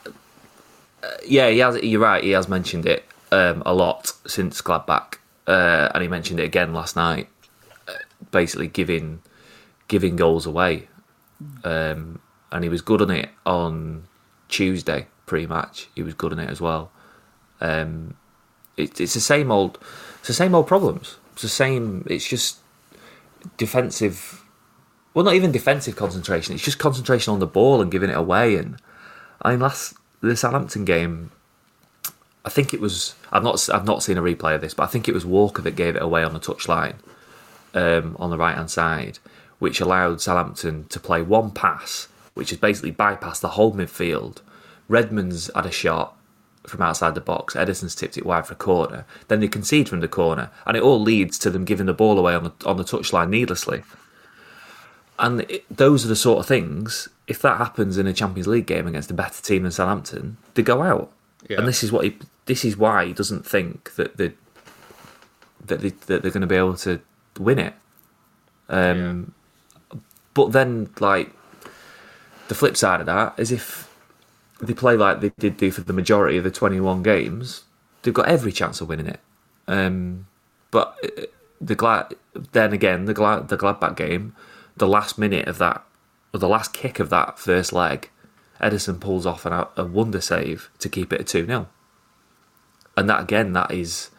[1.02, 1.76] uh, yeah, he has.
[1.82, 2.22] You're right.
[2.22, 5.14] He has mentioned it um, a lot since Gladbach,
[5.46, 7.28] uh, and he mentioned it again last night.
[7.88, 7.92] Uh,
[8.30, 9.22] basically, giving
[9.88, 10.88] giving goals away,
[11.64, 12.20] um,
[12.50, 14.04] and he was good on it on
[14.48, 15.88] Tuesday pre-match.
[15.94, 16.90] He was good on it as well.
[17.60, 18.16] Um,
[18.76, 19.78] it, it's the same old.
[20.18, 21.16] It's the same old problems.
[21.32, 22.06] It's the same.
[22.08, 22.58] It's just
[23.56, 24.42] defensive.
[25.14, 26.54] Well, not even defensive concentration.
[26.54, 28.56] It's just concentration on the ball and giving it away.
[28.56, 28.80] And
[29.42, 31.30] I mean, last the Southampton game,
[32.46, 33.16] I think it was.
[33.32, 33.68] I've not.
[33.68, 35.96] I've not seen a replay of this, but I think it was Walker that gave
[35.96, 36.94] it away on the touchline
[37.74, 39.18] um, on the right hand side,
[39.58, 44.38] which allowed Southampton to play one pass, which has basically bypassed the whole midfield.
[44.88, 46.16] Redmond's had a shot
[46.68, 47.54] from outside the box.
[47.54, 49.04] Ederson's tipped it wide for a corner.
[49.26, 52.16] Then they concede from the corner, and it all leads to them giving the ball
[52.16, 53.82] away on the on the touchline needlessly.
[55.18, 57.08] And it, those are the sort of things.
[57.26, 60.62] If that happens in a Champions League game against a better team than Southampton, they
[60.62, 61.10] go out.
[61.48, 61.58] Yeah.
[61.58, 62.16] and this is what he,
[62.46, 64.32] this is why he doesn't think that the
[65.64, 67.00] that, they, that they're going to be able to
[67.38, 67.74] win it.
[68.68, 69.34] Um,
[70.34, 71.32] But then, like
[72.48, 73.92] the flip side of that is if
[74.60, 77.64] they play like they did do for the majority of the twenty-one games,
[78.02, 79.20] they've got every chance of winning it.
[79.66, 80.26] Um,
[80.70, 81.22] but uh,
[81.60, 82.14] the Glad,
[82.52, 84.34] then again, the Glad, the Gladbach game,
[84.76, 85.84] the last minute of that,
[86.32, 88.10] or the last kick of that first leg,
[88.60, 91.68] Ederson pulls off an, a wonder save to keep it at two 0
[92.96, 94.10] and that again, that is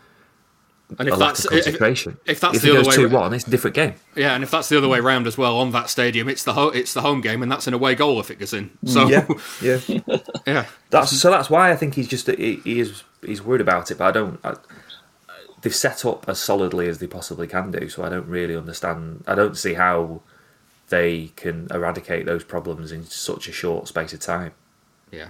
[1.00, 2.18] And a if lack that's of if, concentration.
[2.26, 3.94] if that's if the it other goes way, two one, it's a different game.
[4.16, 6.54] yeah, and if that's the other way round as well on that stadium, it's the
[6.54, 8.70] ho- it's the home game, and that's an away goal if it goes in.
[8.86, 10.24] Mm, so yeah, yeah.
[10.46, 11.30] yeah, That's so.
[11.32, 13.98] That's why I think he's just he, he is he's worried about it.
[13.98, 14.40] But I don't.
[14.46, 14.56] I,
[15.62, 17.90] they've set up as solidly as they possibly can do.
[17.90, 19.24] So I don't really understand.
[19.28, 20.22] I don't see how
[20.90, 24.54] they can eradicate those problems in such a short space of time.
[25.12, 25.30] yeah.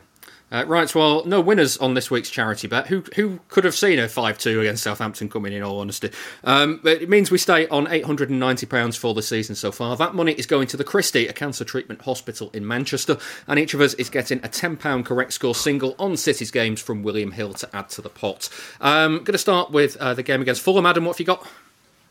[0.49, 2.87] Uh, right, well, no winners on this week's charity bet.
[2.87, 6.09] Who who could have seen a 5 2 against Southampton coming in, all honesty?
[6.45, 9.97] Um, but it means we stay on £890 for the season so far.
[9.97, 13.73] That money is going to the Christie, a cancer treatment hospital in Manchester, and each
[13.73, 17.53] of us is getting a £10 correct score single on City's games from William Hill
[17.55, 18.47] to add to the pot.
[18.79, 20.85] Um, going to start with uh, the game against Fulham.
[20.85, 21.45] Adam, what have you got?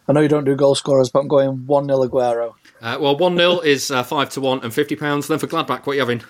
[0.09, 2.55] I know you don't do goal scorers, but I'm going 1 0 Aguero.
[2.83, 5.27] Uh, well, 1 0 is uh, 5 to 1 and £50.
[5.27, 6.23] Then for Gladbach, what are you having?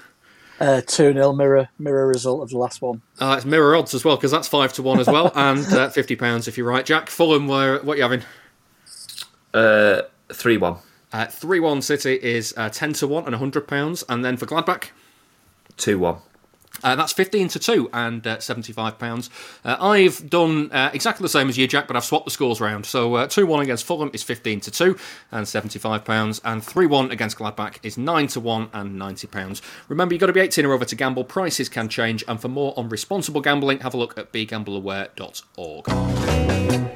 [0.58, 3.02] Uh, 2 0 mirror mirror result of the last one.
[3.20, 5.90] Uh, it's mirror odds as well because that's five to one as well, and uh,
[5.90, 6.86] fifty pounds if you're right.
[6.86, 8.22] Jack Fulham, where what are you having?
[9.52, 10.02] Uh,
[10.32, 10.76] three one,
[11.12, 14.46] Uh, Three one City is uh, ten to one and hundred pounds, and then for
[14.46, 14.90] Gladbach,
[15.76, 16.16] two one.
[16.82, 19.30] Uh, that's fifteen to two and uh, seventy five pounds.
[19.64, 22.60] Uh, I've done uh, exactly the same as you, Jack, but I've swapped the scores
[22.60, 22.86] round.
[22.86, 24.98] So uh, two one against Fulham is fifteen to two
[25.30, 29.26] and seventy five pounds, and three one against Gladbach is nine to one and ninety
[29.26, 29.62] pounds.
[29.88, 31.24] Remember, you've got to be eighteen or over to gamble.
[31.24, 36.95] Prices can change, and for more on responsible gambling, have a look at begambleaware.org.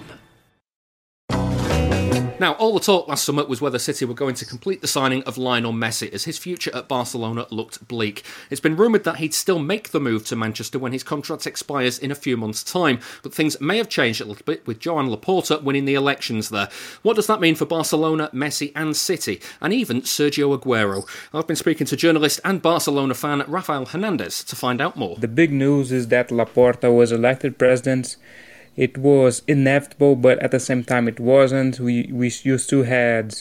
[2.41, 5.21] Now, all the talk last summer was whether City were going to complete the signing
[5.25, 8.23] of Lionel Messi, as his future at Barcelona looked bleak.
[8.49, 11.99] It's been rumoured that he'd still make the move to Manchester when his contract expires
[11.99, 15.07] in a few months' time, but things may have changed a little bit with Joan
[15.07, 16.67] Laporta winning the elections there.
[17.03, 21.07] What does that mean for Barcelona, Messi, and City, and even Sergio Aguero?
[21.35, 25.15] I've been speaking to journalist and Barcelona fan Rafael Hernandez to find out more.
[25.17, 28.17] The big news is that Laporta was elected president.
[28.75, 31.79] It was inevitable, but at the same time, it wasn't.
[31.79, 33.35] We we used to had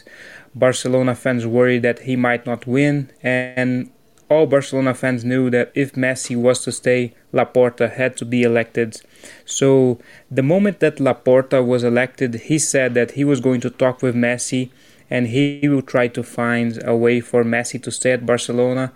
[0.55, 3.91] Barcelona fans worried that he might not win, and
[4.31, 9.03] all Barcelona fans knew that if Messi was to stay, Laporta had to be elected.
[9.45, 9.99] So
[10.31, 14.15] the moment that Laporta was elected, he said that he was going to talk with
[14.15, 14.71] Messi
[15.11, 18.93] and he will try to find a way for Messi to stay at Barcelona.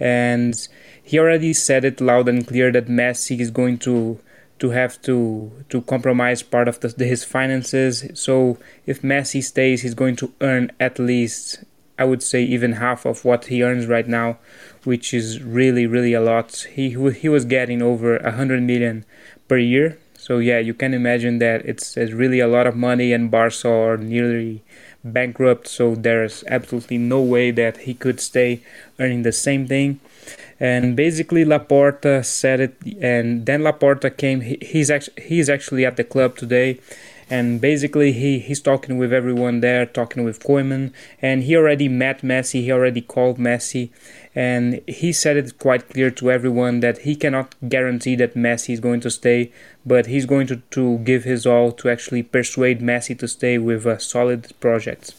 [0.00, 0.54] And
[1.02, 4.18] he already said it loud and clear that Messi is going to
[4.58, 8.04] to have to to compromise part of the, his finances.
[8.14, 11.64] So if Messi stays, he's going to earn at least
[11.98, 14.38] I would say even half of what he earns right now,
[14.84, 16.66] which is really really a lot.
[16.72, 19.04] He he was getting over a hundred million
[19.48, 19.98] per year.
[20.16, 23.70] So yeah, you can imagine that it's, it's really a lot of money, and Barca
[23.70, 24.62] are nearly
[25.02, 25.68] bankrupt.
[25.68, 28.62] So there's absolutely no way that he could stay
[28.98, 30.00] earning the same thing
[30.60, 34.40] and basically Laporta said it, and then Laporta came.
[34.40, 36.80] He, he's actually he's actually at the club today,
[37.30, 40.92] and basically he he's talking with everyone there, talking with Koeman,
[41.22, 42.62] and he already met Messi.
[42.62, 43.90] He already called Messi,
[44.34, 48.80] and he said it quite clear to everyone that he cannot guarantee that Messi is
[48.80, 49.52] going to stay,
[49.86, 53.86] but he's going to to give his all to actually persuade Messi to stay with
[53.86, 55.14] a solid project.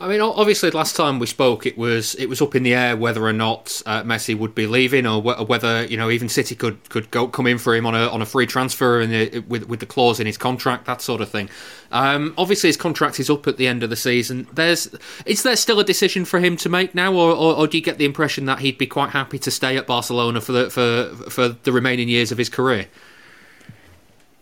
[0.00, 2.96] I mean, obviously, last time we spoke, it was it was up in the air
[2.96, 6.56] whether or not uh, Messi would be leaving, or wh- whether you know even City
[6.56, 9.42] could could go come in for him on a on a free transfer and uh,
[9.46, 11.48] with with the clause in his contract, that sort of thing.
[11.92, 14.48] Um, obviously, his contract is up at the end of the season.
[14.52, 14.92] There's
[15.26, 17.84] is there still a decision for him to make now, or, or, or do you
[17.84, 21.30] get the impression that he'd be quite happy to stay at Barcelona for the for
[21.30, 22.88] for the remaining years of his career?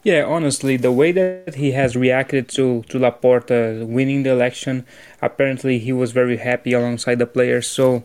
[0.04, 4.84] Yeah, honestly, the way that he has reacted to, to Laporta winning the election,
[5.20, 7.68] apparently he was very happy alongside the players.
[7.68, 8.02] So,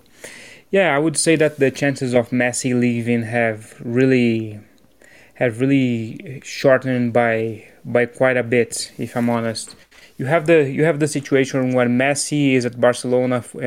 [0.70, 4.60] yeah, I would say that the chances of Messi leaving have really
[5.36, 9.76] have really shortened by by quite a bit, if I'm honest.
[10.18, 13.60] You have the you have the situation where Messi is at Barcelona uh,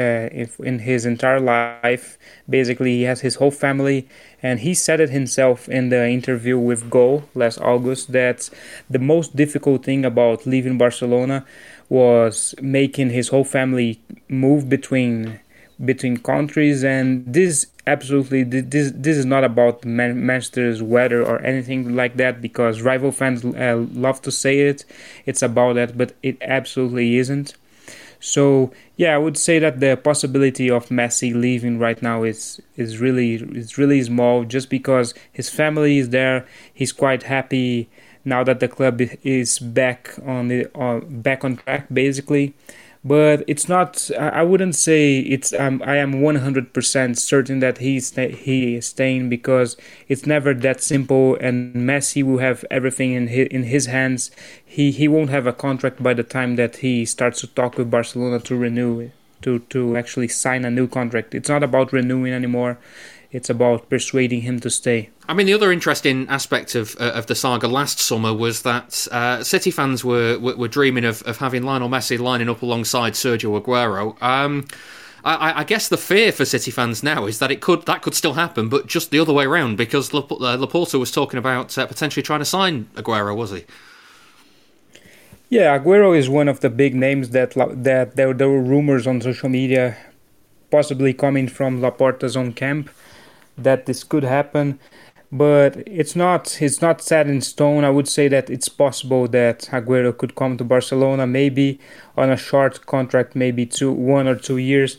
[0.71, 2.19] in his entire life.
[2.49, 4.09] Basically, he has his whole family,
[4.43, 8.51] and he said it himself in the interview with Goal last August that
[8.89, 11.47] the most difficult thing about leaving Barcelona
[11.89, 15.39] was making his whole family move between
[15.85, 22.17] between countries and this absolutely this this is not about Manchester's weather or anything like
[22.17, 24.85] that because rival fans uh, love to say it
[25.27, 27.55] it's about that but it absolutely isn't.
[28.21, 33.01] So yeah I would say that the possibility of Messi leaving right now is is
[33.01, 37.89] really is really small just because his family is there he's quite happy
[38.25, 42.55] now that the club is back on the uh, back on track basically
[43.03, 48.77] but it's not i wouldn't say it's um, i am 100% certain that he's he
[48.77, 49.77] is staying because
[50.09, 54.31] it's never that simple and messi will have everything in his, in his hands.
[54.65, 57.91] He he won't have a contract by the time that he starts to talk with
[57.91, 59.11] barcelona to renew
[59.43, 61.35] to to actually sign a new contract.
[61.35, 62.79] It's not about renewing anymore
[63.33, 65.11] it's about persuading him to stay.
[65.29, 69.07] I mean, the other interesting aspect of uh, of the saga last summer was that
[69.13, 73.13] uh, City fans were, were, were dreaming of, of having Lionel Messi lining up alongside
[73.13, 74.21] Sergio Aguero.
[74.23, 74.67] Um,
[75.23, 78.15] I, I, guess the fear for City fans now is that it could that could
[78.15, 81.87] still happen, but just the other way around because uh, Laporta was talking about uh,
[81.87, 83.65] potentially trying to sign Aguero, was he?
[85.51, 89.21] Yeah, Aguero is one of the big names that that there, there were rumors on
[89.21, 89.97] social media,
[90.71, 92.89] possibly coming from Laporta's own camp
[93.59, 94.79] that this could happen
[95.33, 97.85] but it's not it's not set in stone.
[97.85, 101.79] I would say that it's possible that Aguero could come to Barcelona, maybe
[102.17, 104.99] on a short contract, maybe two one or two years.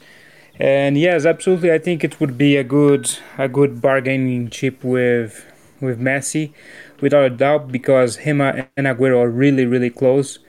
[0.60, 5.46] And yes, absolutely, I think it would be a good a good bargaining chip with
[5.82, 6.54] with Messi,
[7.02, 10.40] without a doubt, because him and Aguero are really really close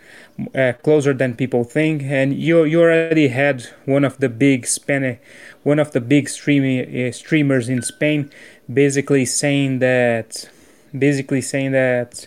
[0.55, 2.03] uh, closer than people think.
[2.03, 5.19] And you you already had one of the big Spanish,
[5.63, 8.31] one of the big streaming uh, streamers in Spain,
[8.73, 10.49] basically saying that,
[10.97, 12.27] basically saying that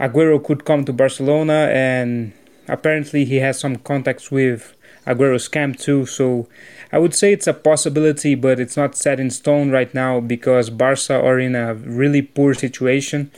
[0.00, 2.32] Aguero could come to Barcelona, and
[2.66, 4.74] apparently he has some contacts with
[5.06, 6.06] Aguero's camp too.
[6.06, 6.48] So
[6.92, 10.70] I would say it's a possibility, but it's not set in stone right now because
[10.70, 13.30] Barca are in a really poor situation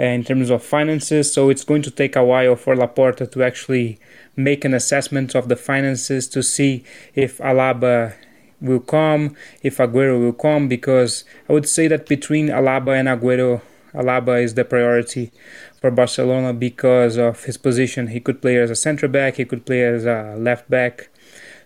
[0.00, 1.32] Uh, in terms of finances.
[1.32, 3.98] So it's going to take a while for Laporta to actually
[4.36, 6.84] make an assessment of the finances to see
[7.16, 8.14] if Alaba
[8.60, 13.60] will come, if Aguero will come, because I would say that between Alaba and Aguero,
[13.92, 15.32] Alaba is the priority
[15.80, 18.06] for Barcelona because of his position.
[18.08, 21.08] He could play as a centre back, he could play as a left back.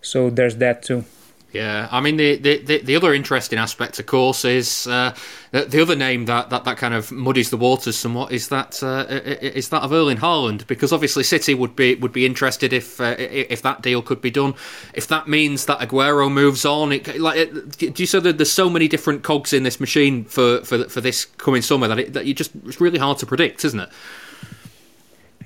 [0.01, 1.05] So there's that too.
[1.53, 5.15] Yeah, I mean the, the, the, other interesting aspect, of course, is uh,
[5.51, 9.05] the other name that, that, that kind of muddies the waters somewhat is that uh,
[9.09, 13.17] is that of Erling Haaland, because obviously City would be would be interested if uh,
[13.19, 14.55] if that deal could be done.
[14.95, 18.51] If that means that Aguero moves on, it, like it, do you say that there's
[18.51, 22.13] so many different cogs in this machine for for, for this coming summer that it,
[22.15, 23.91] that you just it's really hard to predict, isn't it?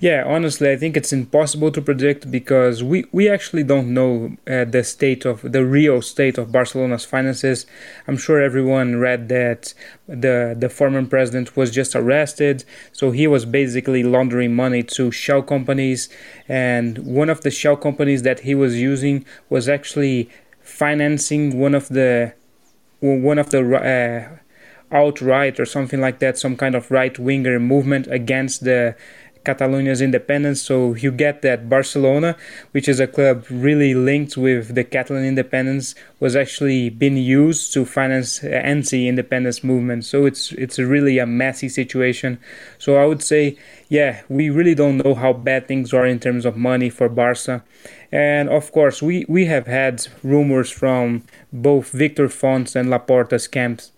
[0.00, 4.64] Yeah, honestly, I think it's impossible to predict because we, we actually don't know uh,
[4.64, 7.66] the state of the real state of Barcelona's finances.
[8.06, 9.72] I'm sure everyone read that
[10.08, 15.42] the the former president was just arrested, so he was basically laundering money to shell
[15.42, 16.08] companies,
[16.48, 20.28] and one of the shell companies that he was using was actually
[20.60, 22.34] financing one of the
[23.00, 24.38] one of the uh,
[24.94, 28.94] outright or something like that, some kind of right winger movement against the
[29.46, 30.60] Catalonia's independence.
[30.60, 32.36] So you get that Barcelona,
[32.72, 37.84] which is a club really linked with the Catalan independence, was actually being used to
[37.84, 40.04] finance uh, anti-independence movement.
[40.04, 42.38] So it's it's really a messy situation.
[42.78, 43.56] So I would say,
[43.88, 47.62] yeah, we really don't know how bad things are in terms of money for Barca.
[48.12, 51.22] And of course, we, we have had rumors from
[51.52, 53.92] both Victor Fonts and Laporta's camps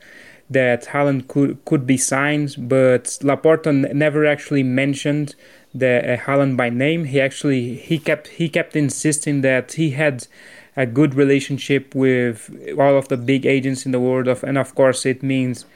[0.50, 5.34] that Haaland could could be signed, but Laporta never actually mentioned
[5.74, 7.04] the uh, Haaland by name.
[7.04, 10.26] He actually he kept he kept insisting that he had
[10.76, 14.74] a good relationship with all of the big agents in the world of, and of
[14.74, 15.66] course it means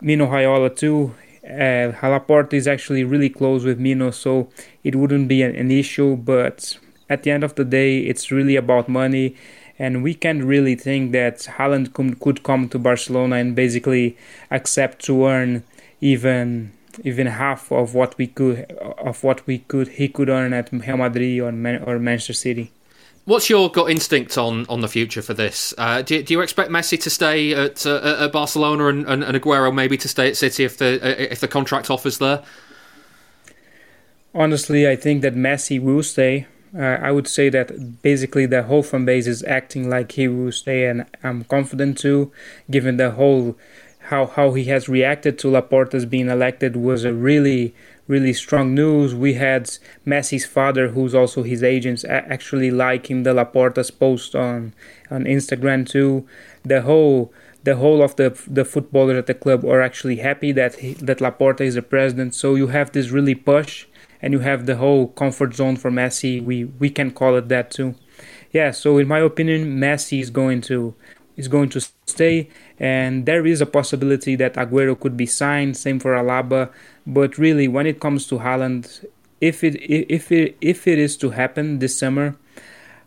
[0.00, 1.14] Mino Raiola too.
[1.44, 4.48] Uh, Laporta is actually really close with Mino, so
[4.84, 6.14] it wouldn't be an, an issue.
[6.16, 6.78] But
[7.10, 9.34] at the end of the day, it's really about money
[9.78, 14.16] and we can't really think that Haaland could come to Barcelona and basically
[14.50, 15.62] accept to earn
[16.00, 16.72] even
[17.04, 20.96] even half of what we could of what we could he could earn at Real
[20.96, 22.72] Madrid or Man, or Manchester City.
[23.24, 25.74] What's your gut instinct on, on the future for this?
[25.76, 29.36] Uh, do, do you expect Messi to stay at, uh, at Barcelona and, and, and,
[29.36, 32.42] Aguero maybe to stay at City if the uh, if the contract offers there?
[34.34, 36.46] Honestly, I think that Messi will stay.
[36.76, 40.52] Uh, I would say that basically the whole fan base is acting like he will
[40.52, 42.32] stay, and I'm confident too,
[42.70, 43.56] given the whole
[44.08, 47.74] how how he has reacted to Laporta's being elected was a really
[48.06, 49.14] really strong news.
[49.14, 49.64] We had
[50.06, 54.72] Messi's father, who's also his agent, actually liking the Laporta's post on
[55.10, 56.26] on Instagram too.
[56.64, 57.32] The whole
[57.64, 61.18] the whole of the the footballers at the club are actually happy that he, that
[61.18, 62.34] Laporta is the president.
[62.34, 63.86] So you have this really push,
[64.20, 66.42] and you have the whole comfort zone for Messi.
[66.42, 67.94] We we can call it that too.
[68.52, 68.70] Yeah.
[68.72, 70.94] So in my opinion, Messi is going to
[71.36, 72.48] is going to stay,
[72.78, 75.76] and there is a possibility that Aguero could be signed.
[75.76, 76.70] Same for Alaba.
[77.06, 79.04] But really, when it comes to Haaland,
[79.40, 82.36] if it if it if it is to happen this summer,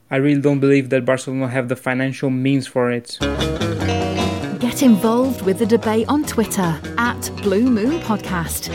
[0.09, 3.17] I really don't believe that Barcelona have the financial means for it.
[4.59, 8.69] Get involved with the debate on Twitter at Blue Moon Podcast.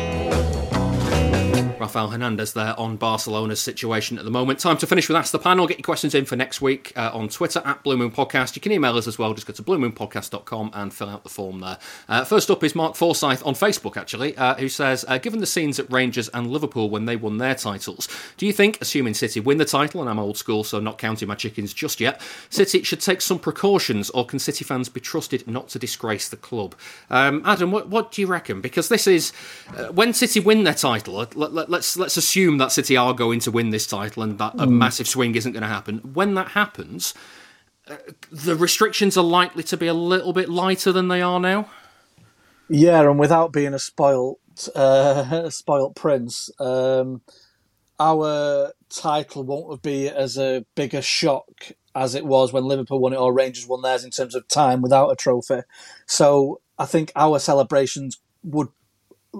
[1.86, 4.58] Rafael Hernandez there on Barcelona's situation at the moment.
[4.58, 5.68] Time to finish with Ask the Panel.
[5.68, 8.56] Get your questions in for next week uh, on Twitter at Blue Moon Podcast.
[8.56, 9.32] You can email us as well.
[9.34, 11.78] Just go to bluemoonpodcast.com and fill out the form there.
[12.08, 15.46] Uh, first up is Mark Forsyth on Facebook, actually, uh, who says uh, Given the
[15.46, 19.38] scenes at Rangers and Liverpool when they won their titles, do you think, assuming City
[19.38, 22.20] win the title, and I'm old school, so not counting my chickens just yet,
[22.50, 26.36] City should take some precautions, or can City fans be trusted not to disgrace the
[26.36, 26.74] club?
[27.10, 28.60] Um, Adam, what, what, do you reckon?
[28.60, 29.32] Because this is
[29.76, 33.38] uh, when City win their title, let, let, let's let's assume that City are going
[33.40, 34.70] to win this title and that a mm.
[34.70, 35.98] massive swing isn't going to happen.
[35.98, 37.12] When that happens,
[37.86, 37.96] uh,
[38.32, 41.68] the restrictions are likely to be a little bit lighter than they are now.
[42.68, 44.40] Yeah, and without being a spoilt
[44.74, 47.20] uh, spoilt prince, um,
[48.00, 53.12] our title won't be as a big a shock as it was when Liverpool won
[53.12, 55.60] it or Rangers won theirs in terms of time without a trophy.
[56.06, 58.68] So I think our celebrations would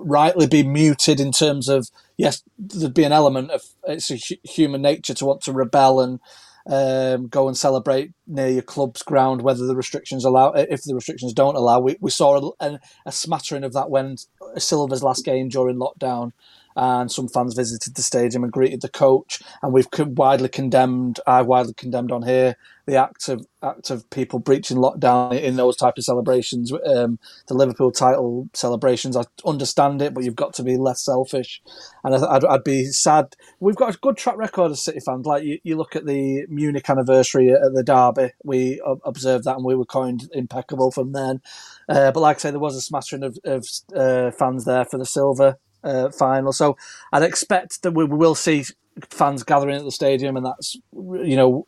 [0.04, 4.82] rightly be muted in terms of yes, there'd be an element of it's a human
[4.82, 6.20] nature to want to rebel and
[6.68, 10.52] um, go and celebrate near your club's ground, whether the restrictions allow.
[10.52, 14.16] If the restrictions don't allow, we, we saw a, a smattering of that when
[14.58, 16.32] Silva's last game during lockdown
[16.76, 19.40] and some fans visited the stadium and greeted the coach.
[19.62, 22.56] And we've widely condemned, I widely condemned on here,
[22.86, 26.72] the act of act of people breaching lockdown in those type of celebrations.
[26.72, 27.18] Um,
[27.48, 31.60] the Liverpool title celebrations, I understand it, but you've got to be less selfish.
[32.04, 33.34] And I'd, I'd be sad.
[33.58, 35.26] We've got a good track record as City fans.
[35.26, 39.64] Like you, you look at the Munich anniversary at the Derby, we observed that and
[39.64, 41.40] we were coined impeccable from then.
[41.88, 43.66] Uh, but like I say, there was a smattering of, of
[43.96, 46.52] uh, fans there for the silver uh, final.
[46.52, 46.76] So
[47.12, 48.64] I'd expect that we will see
[49.10, 51.66] fans gathering at the stadium, and that's you know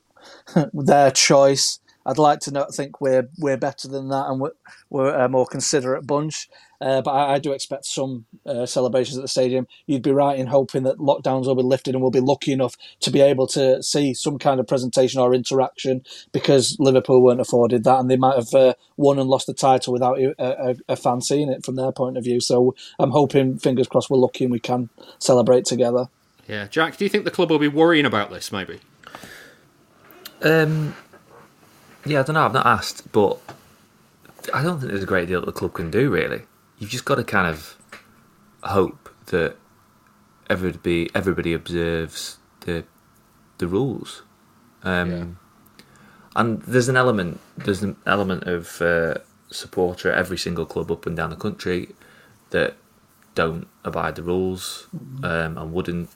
[0.72, 1.80] their choice.
[2.04, 4.52] I'd like to not think we're we're better than that, and we're,
[4.90, 6.48] we're a more considerate bunch.
[6.80, 9.66] Uh, but I, I, do expect some uh, celebrations at the stadium.
[9.86, 12.76] You'd be right in hoping that lockdowns will be lifted and we'll be lucky enough
[13.00, 17.82] to be able to see some kind of presentation or interaction because Liverpool weren't afforded
[17.82, 20.96] that and they might have uh, won and lost the title without a, a, a,
[20.96, 22.40] fan seeing it from their point of view.
[22.40, 26.08] So I'm hoping, fingers crossed, we're lucky and we can celebrate together.
[26.46, 28.52] Yeah, Jack, do you think the club will be worrying about this?
[28.52, 28.78] Maybe.
[30.42, 30.94] Um,
[32.06, 32.44] yeah, I don't know.
[32.44, 33.40] I've not asked, but
[34.54, 36.42] I don't think there's a great deal that the club can do really
[36.78, 37.76] you've just got to kind of
[38.62, 39.56] hope that
[40.48, 42.84] everybody everybody observes the
[43.58, 44.22] the rules.
[44.82, 45.24] Um, yeah.
[46.36, 49.14] And there's an element there's an element of uh,
[49.50, 51.94] supporter at every single club up and down the country
[52.50, 52.76] that
[53.34, 54.88] don't abide the rules
[55.22, 56.10] um, and wouldn't.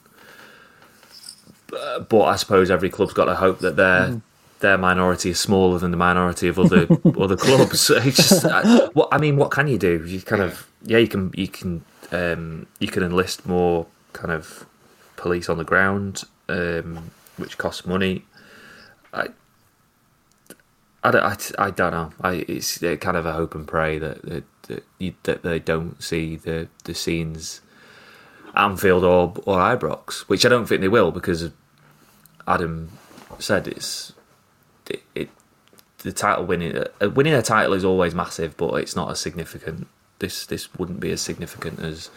[1.70, 4.22] But I suppose every club's got to hope that their mm
[4.62, 6.86] their minority is smaller than the minority of other
[7.20, 7.90] other clubs.
[7.90, 10.04] It's just, I, what I mean, what can you do?
[10.06, 14.66] You kind of yeah, you can you can um, you can enlist more kind of
[15.16, 18.24] police on the ground, um, which costs money.
[19.12, 19.28] I,
[21.04, 22.12] I don't, I, I don't know.
[22.20, 26.02] I, it's kind of a hope and pray that that, that, you, that they don't
[26.02, 27.60] see the, the scenes
[28.54, 31.50] Anfield or or Ibrox, which I don't think they will because
[32.46, 32.90] Adam
[33.38, 34.12] said it's
[34.88, 35.28] it, it
[35.98, 39.86] the title winning uh, winning a title is always massive, but it's not as significant.
[40.18, 42.10] This this wouldn't be as significant as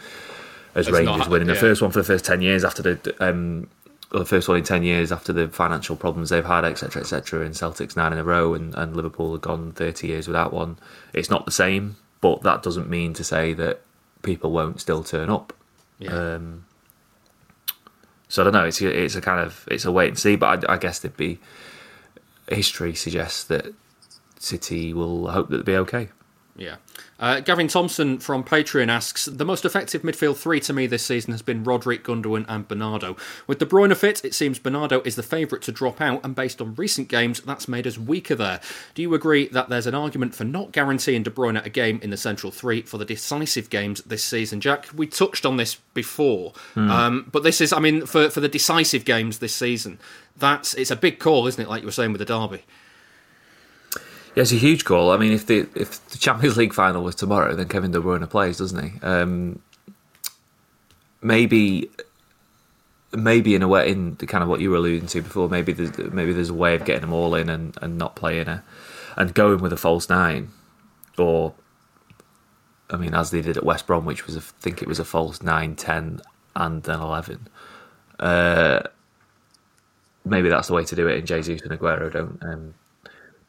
[0.74, 1.54] as it's Rangers not, winning yeah.
[1.54, 3.68] the first one for the first ten years after the um,
[4.10, 7.44] the first one in ten years after the financial problems they've had, etc., etc.
[7.44, 10.78] And Celtics nine in a row, and, and Liverpool have gone thirty years without one.
[11.12, 13.80] It's not the same, but that doesn't mean to say that
[14.22, 15.52] people won't still turn up.
[15.98, 16.34] Yeah.
[16.34, 16.66] Um,
[18.28, 18.64] so I don't know.
[18.64, 21.16] It's it's a kind of it's a wait and see, but I, I guess they'd
[21.16, 21.38] be
[22.48, 23.72] history suggests that
[24.38, 26.08] City will hope that they'll be okay.
[26.56, 26.76] Yeah.
[27.18, 31.32] Uh, Gavin Thompson from Patreon asks The most effective midfield three to me this season
[31.32, 33.16] has been Roderick, Gundogan, and Bernardo.
[33.46, 36.60] With De Bruyne fit, it seems Bernardo is the favourite to drop out, and based
[36.60, 38.60] on recent games, that's made us weaker there.
[38.94, 42.10] Do you agree that there's an argument for not guaranteeing De Bruyne a game in
[42.10, 44.60] the central three for the decisive games this season?
[44.60, 46.90] Jack, we touched on this before, mm.
[46.90, 49.98] um, but this is, I mean, for, for the decisive games this season,
[50.36, 51.68] that's it's a big call, isn't it?
[51.68, 52.64] Like you were saying with the derby.
[54.36, 55.12] Yeah, it's a huge call.
[55.12, 58.28] I mean, if the if the Champions League final was tomorrow, then Kevin De Bruyne
[58.28, 59.00] plays, doesn't he?
[59.00, 59.62] Um,
[61.22, 61.88] maybe,
[63.14, 65.72] maybe in a way, in the kind of what you were alluding to before, maybe
[65.72, 68.62] there's maybe there's a way of getting them all in and, and not playing a
[69.16, 70.50] and going with a false nine,
[71.16, 71.54] or
[72.90, 74.98] I mean, as they did at West Brom, which was a, I think it was
[74.98, 76.20] a false nine, ten,
[76.54, 77.48] and then eleven.
[78.20, 78.82] Uh,
[80.26, 81.16] maybe that's the way to do it.
[81.16, 82.38] And Jesus and Aguero don't.
[82.42, 82.74] Um,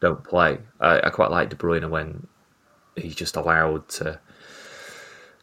[0.00, 0.58] don't play.
[0.80, 2.26] I, I quite like De Bruyne when
[2.96, 4.20] he's just allowed to.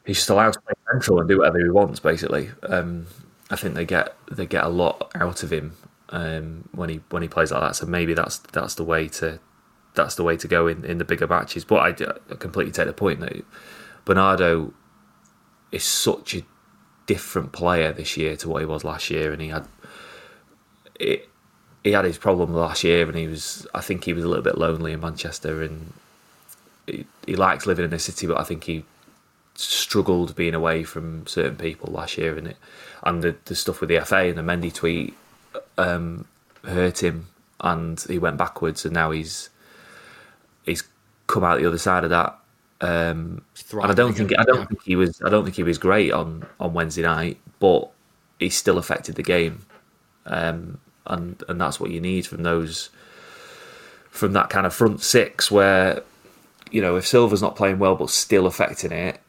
[0.05, 1.99] He's just allowed to play central and do whatever he wants.
[1.99, 3.07] Basically, um,
[3.49, 5.75] I think they get they get a lot out of him
[6.09, 7.75] um, when he when he plays like that.
[7.75, 9.39] So maybe that's that's the way to
[9.95, 11.63] that's the way to go in, in the bigger matches.
[11.63, 13.43] But I, I completely take the point that
[14.03, 14.73] Bernardo
[15.71, 16.43] is such a
[17.05, 19.67] different player this year to what he was last year, and he had
[20.99, 21.29] it
[21.85, 23.67] he had his problem last year, and he was.
[23.75, 25.93] I think he was a little bit lonely in Manchester, and
[26.87, 28.83] he, he likes living in the city, but I think he
[29.53, 32.57] struggled being away from certain people last year, and it
[33.03, 35.15] and the, the stuff with the FA and the Mendy tweet
[35.77, 36.25] um,
[36.63, 37.27] hurt him,
[37.61, 39.51] and he went backwards, and now he's
[40.65, 40.83] he's
[41.27, 42.35] come out the other side of that.
[42.81, 45.77] Um, and I don't think I don't think he was I don't think he was
[45.77, 47.91] great on on Wednesday night, but
[48.39, 49.67] he still affected the game.
[50.25, 52.89] Um, and and that's what you need from those
[54.09, 56.01] from that kind of front six where
[56.71, 59.19] you know if Silva's not playing well but still affecting it,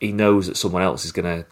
[0.00, 1.46] he knows that someone else is gonna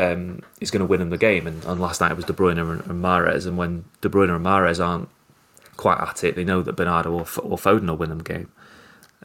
[0.00, 1.46] um, is going to win him the game.
[1.46, 3.46] And, and, last night it was De Bruyne and, and Mahrez.
[3.46, 5.08] And when De Bruyne and Mahrez aren't
[5.76, 8.50] quite at it, they know that Bernardo or, or Foden will win them the game.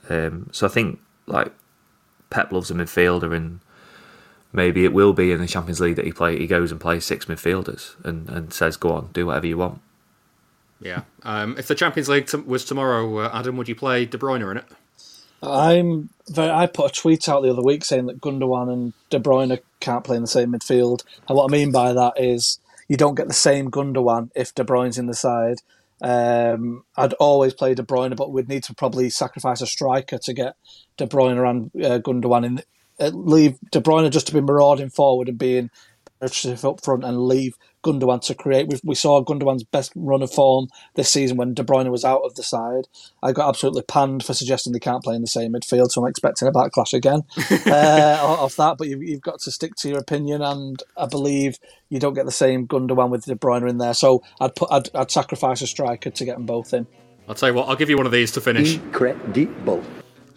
[0.09, 1.51] Um, so I think like
[2.29, 3.59] Pep loves a midfielder, and
[4.55, 6.37] maybe it will be in the Champions League that he play.
[6.37, 9.81] He goes and plays six midfielders and, and says, "Go on, do whatever you want."
[10.81, 11.01] Yeah.
[11.23, 14.49] Um, if the Champions League t- was tomorrow, uh, Adam, would you play De Bruyne
[14.49, 14.65] in it?
[15.41, 19.19] I'm very, I put a tweet out the other week saying that Gundogan and De
[19.19, 22.97] Bruyne can't play in the same midfield, and what I mean by that is you
[22.97, 25.57] don't get the same Gundogan if De Bruyne's in the side.
[26.01, 30.33] Um, I'd always play De Bruyne, but we'd need to probably sacrifice a striker to
[30.33, 30.55] get
[30.97, 32.61] De Bruyne and uh, Gundogan in
[32.99, 35.69] leave De Bruyne just to be marauding forward and being
[36.21, 38.67] up front and leave Gundogan to create.
[38.67, 42.21] We, we saw Gundogan's best run of form this season when De Bruyne was out
[42.23, 42.87] of the side.
[43.21, 46.09] I got absolutely panned for suggesting they can't play in the same midfield, so I'm
[46.09, 47.23] expecting a backlash again
[47.67, 48.77] uh, off that.
[48.77, 51.59] But you've, you've got to stick to your opinion, and I believe
[51.89, 53.93] you don't get the same Gundogan with De Bruyne in there.
[53.93, 56.87] So I'd put I'd, I'd sacrifice a striker to get them both in.
[57.27, 58.75] I'll tell you what, I'll give you one of these to finish.
[58.75, 59.83] Incredible.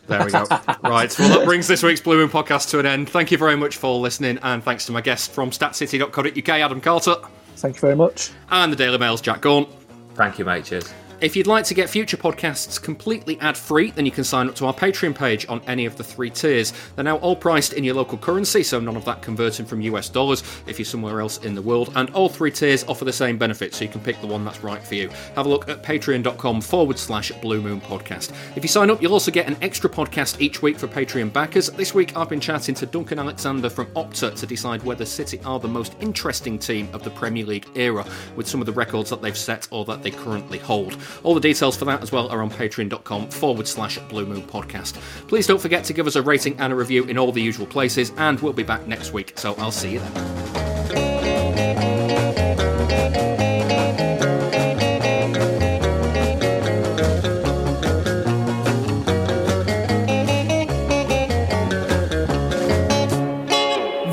[0.08, 0.44] There we go.
[0.82, 1.18] right.
[1.18, 3.10] Well, that brings this week's Blue Moon podcast to an end.
[3.10, 7.16] Thank you very much for listening, and thanks to my guest from statcity.co.uk, Adam Carter.
[7.56, 8.30] Thank you very much.
[8.50, 9.68] And the Daily Mail's Jack Gaughan.
[10.14, 10.64] Thank you, mate.
[10.64, 10.92] Cheers.
[11.20, 14.54] If you'd like to get future podcasts completely ad free, then you can sign up
[14.54, 16.72] to our Patreon page on any of the three tiers.
[16.94, 20.08] They're now all priced in your local currency, so none of that converting from US
[20.08, 21.92] dollars if you're somewhere else in the world.
[21.96, 24.62] And all three tiers offer the same benefits, so you can pick the one that's
[24.62, 25.08] right for you.
[25.34, 28.32] Have a look at patreon.com forward slash Blue Moon Podcast.
[28.54, 31.68] If you sign up, you'll also get an extra podcast each week for Patreon backers.
[31.70, 35.58] This week, I've been chatting to Duncan Alexander from Opta to decide whether City are
[35.58, 39.20] the most interesting team of the Premier League era, with some of the records that
[39.20, 40.96] they've set or that they currently hold.
[41.22, 44.94] All the details for that as well are on patreon.com forward slash Blue Moon Podcast.
[45.28, 47.66] Please don't forget to give us a rating and a review in all the usual
[47.66, 51.28] places, and we'll be back next week, so I'll see you then.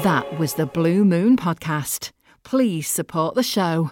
[0.03, 2.11] That was the Blue Moon Podcast.
[2.43, 3.91] Please support the show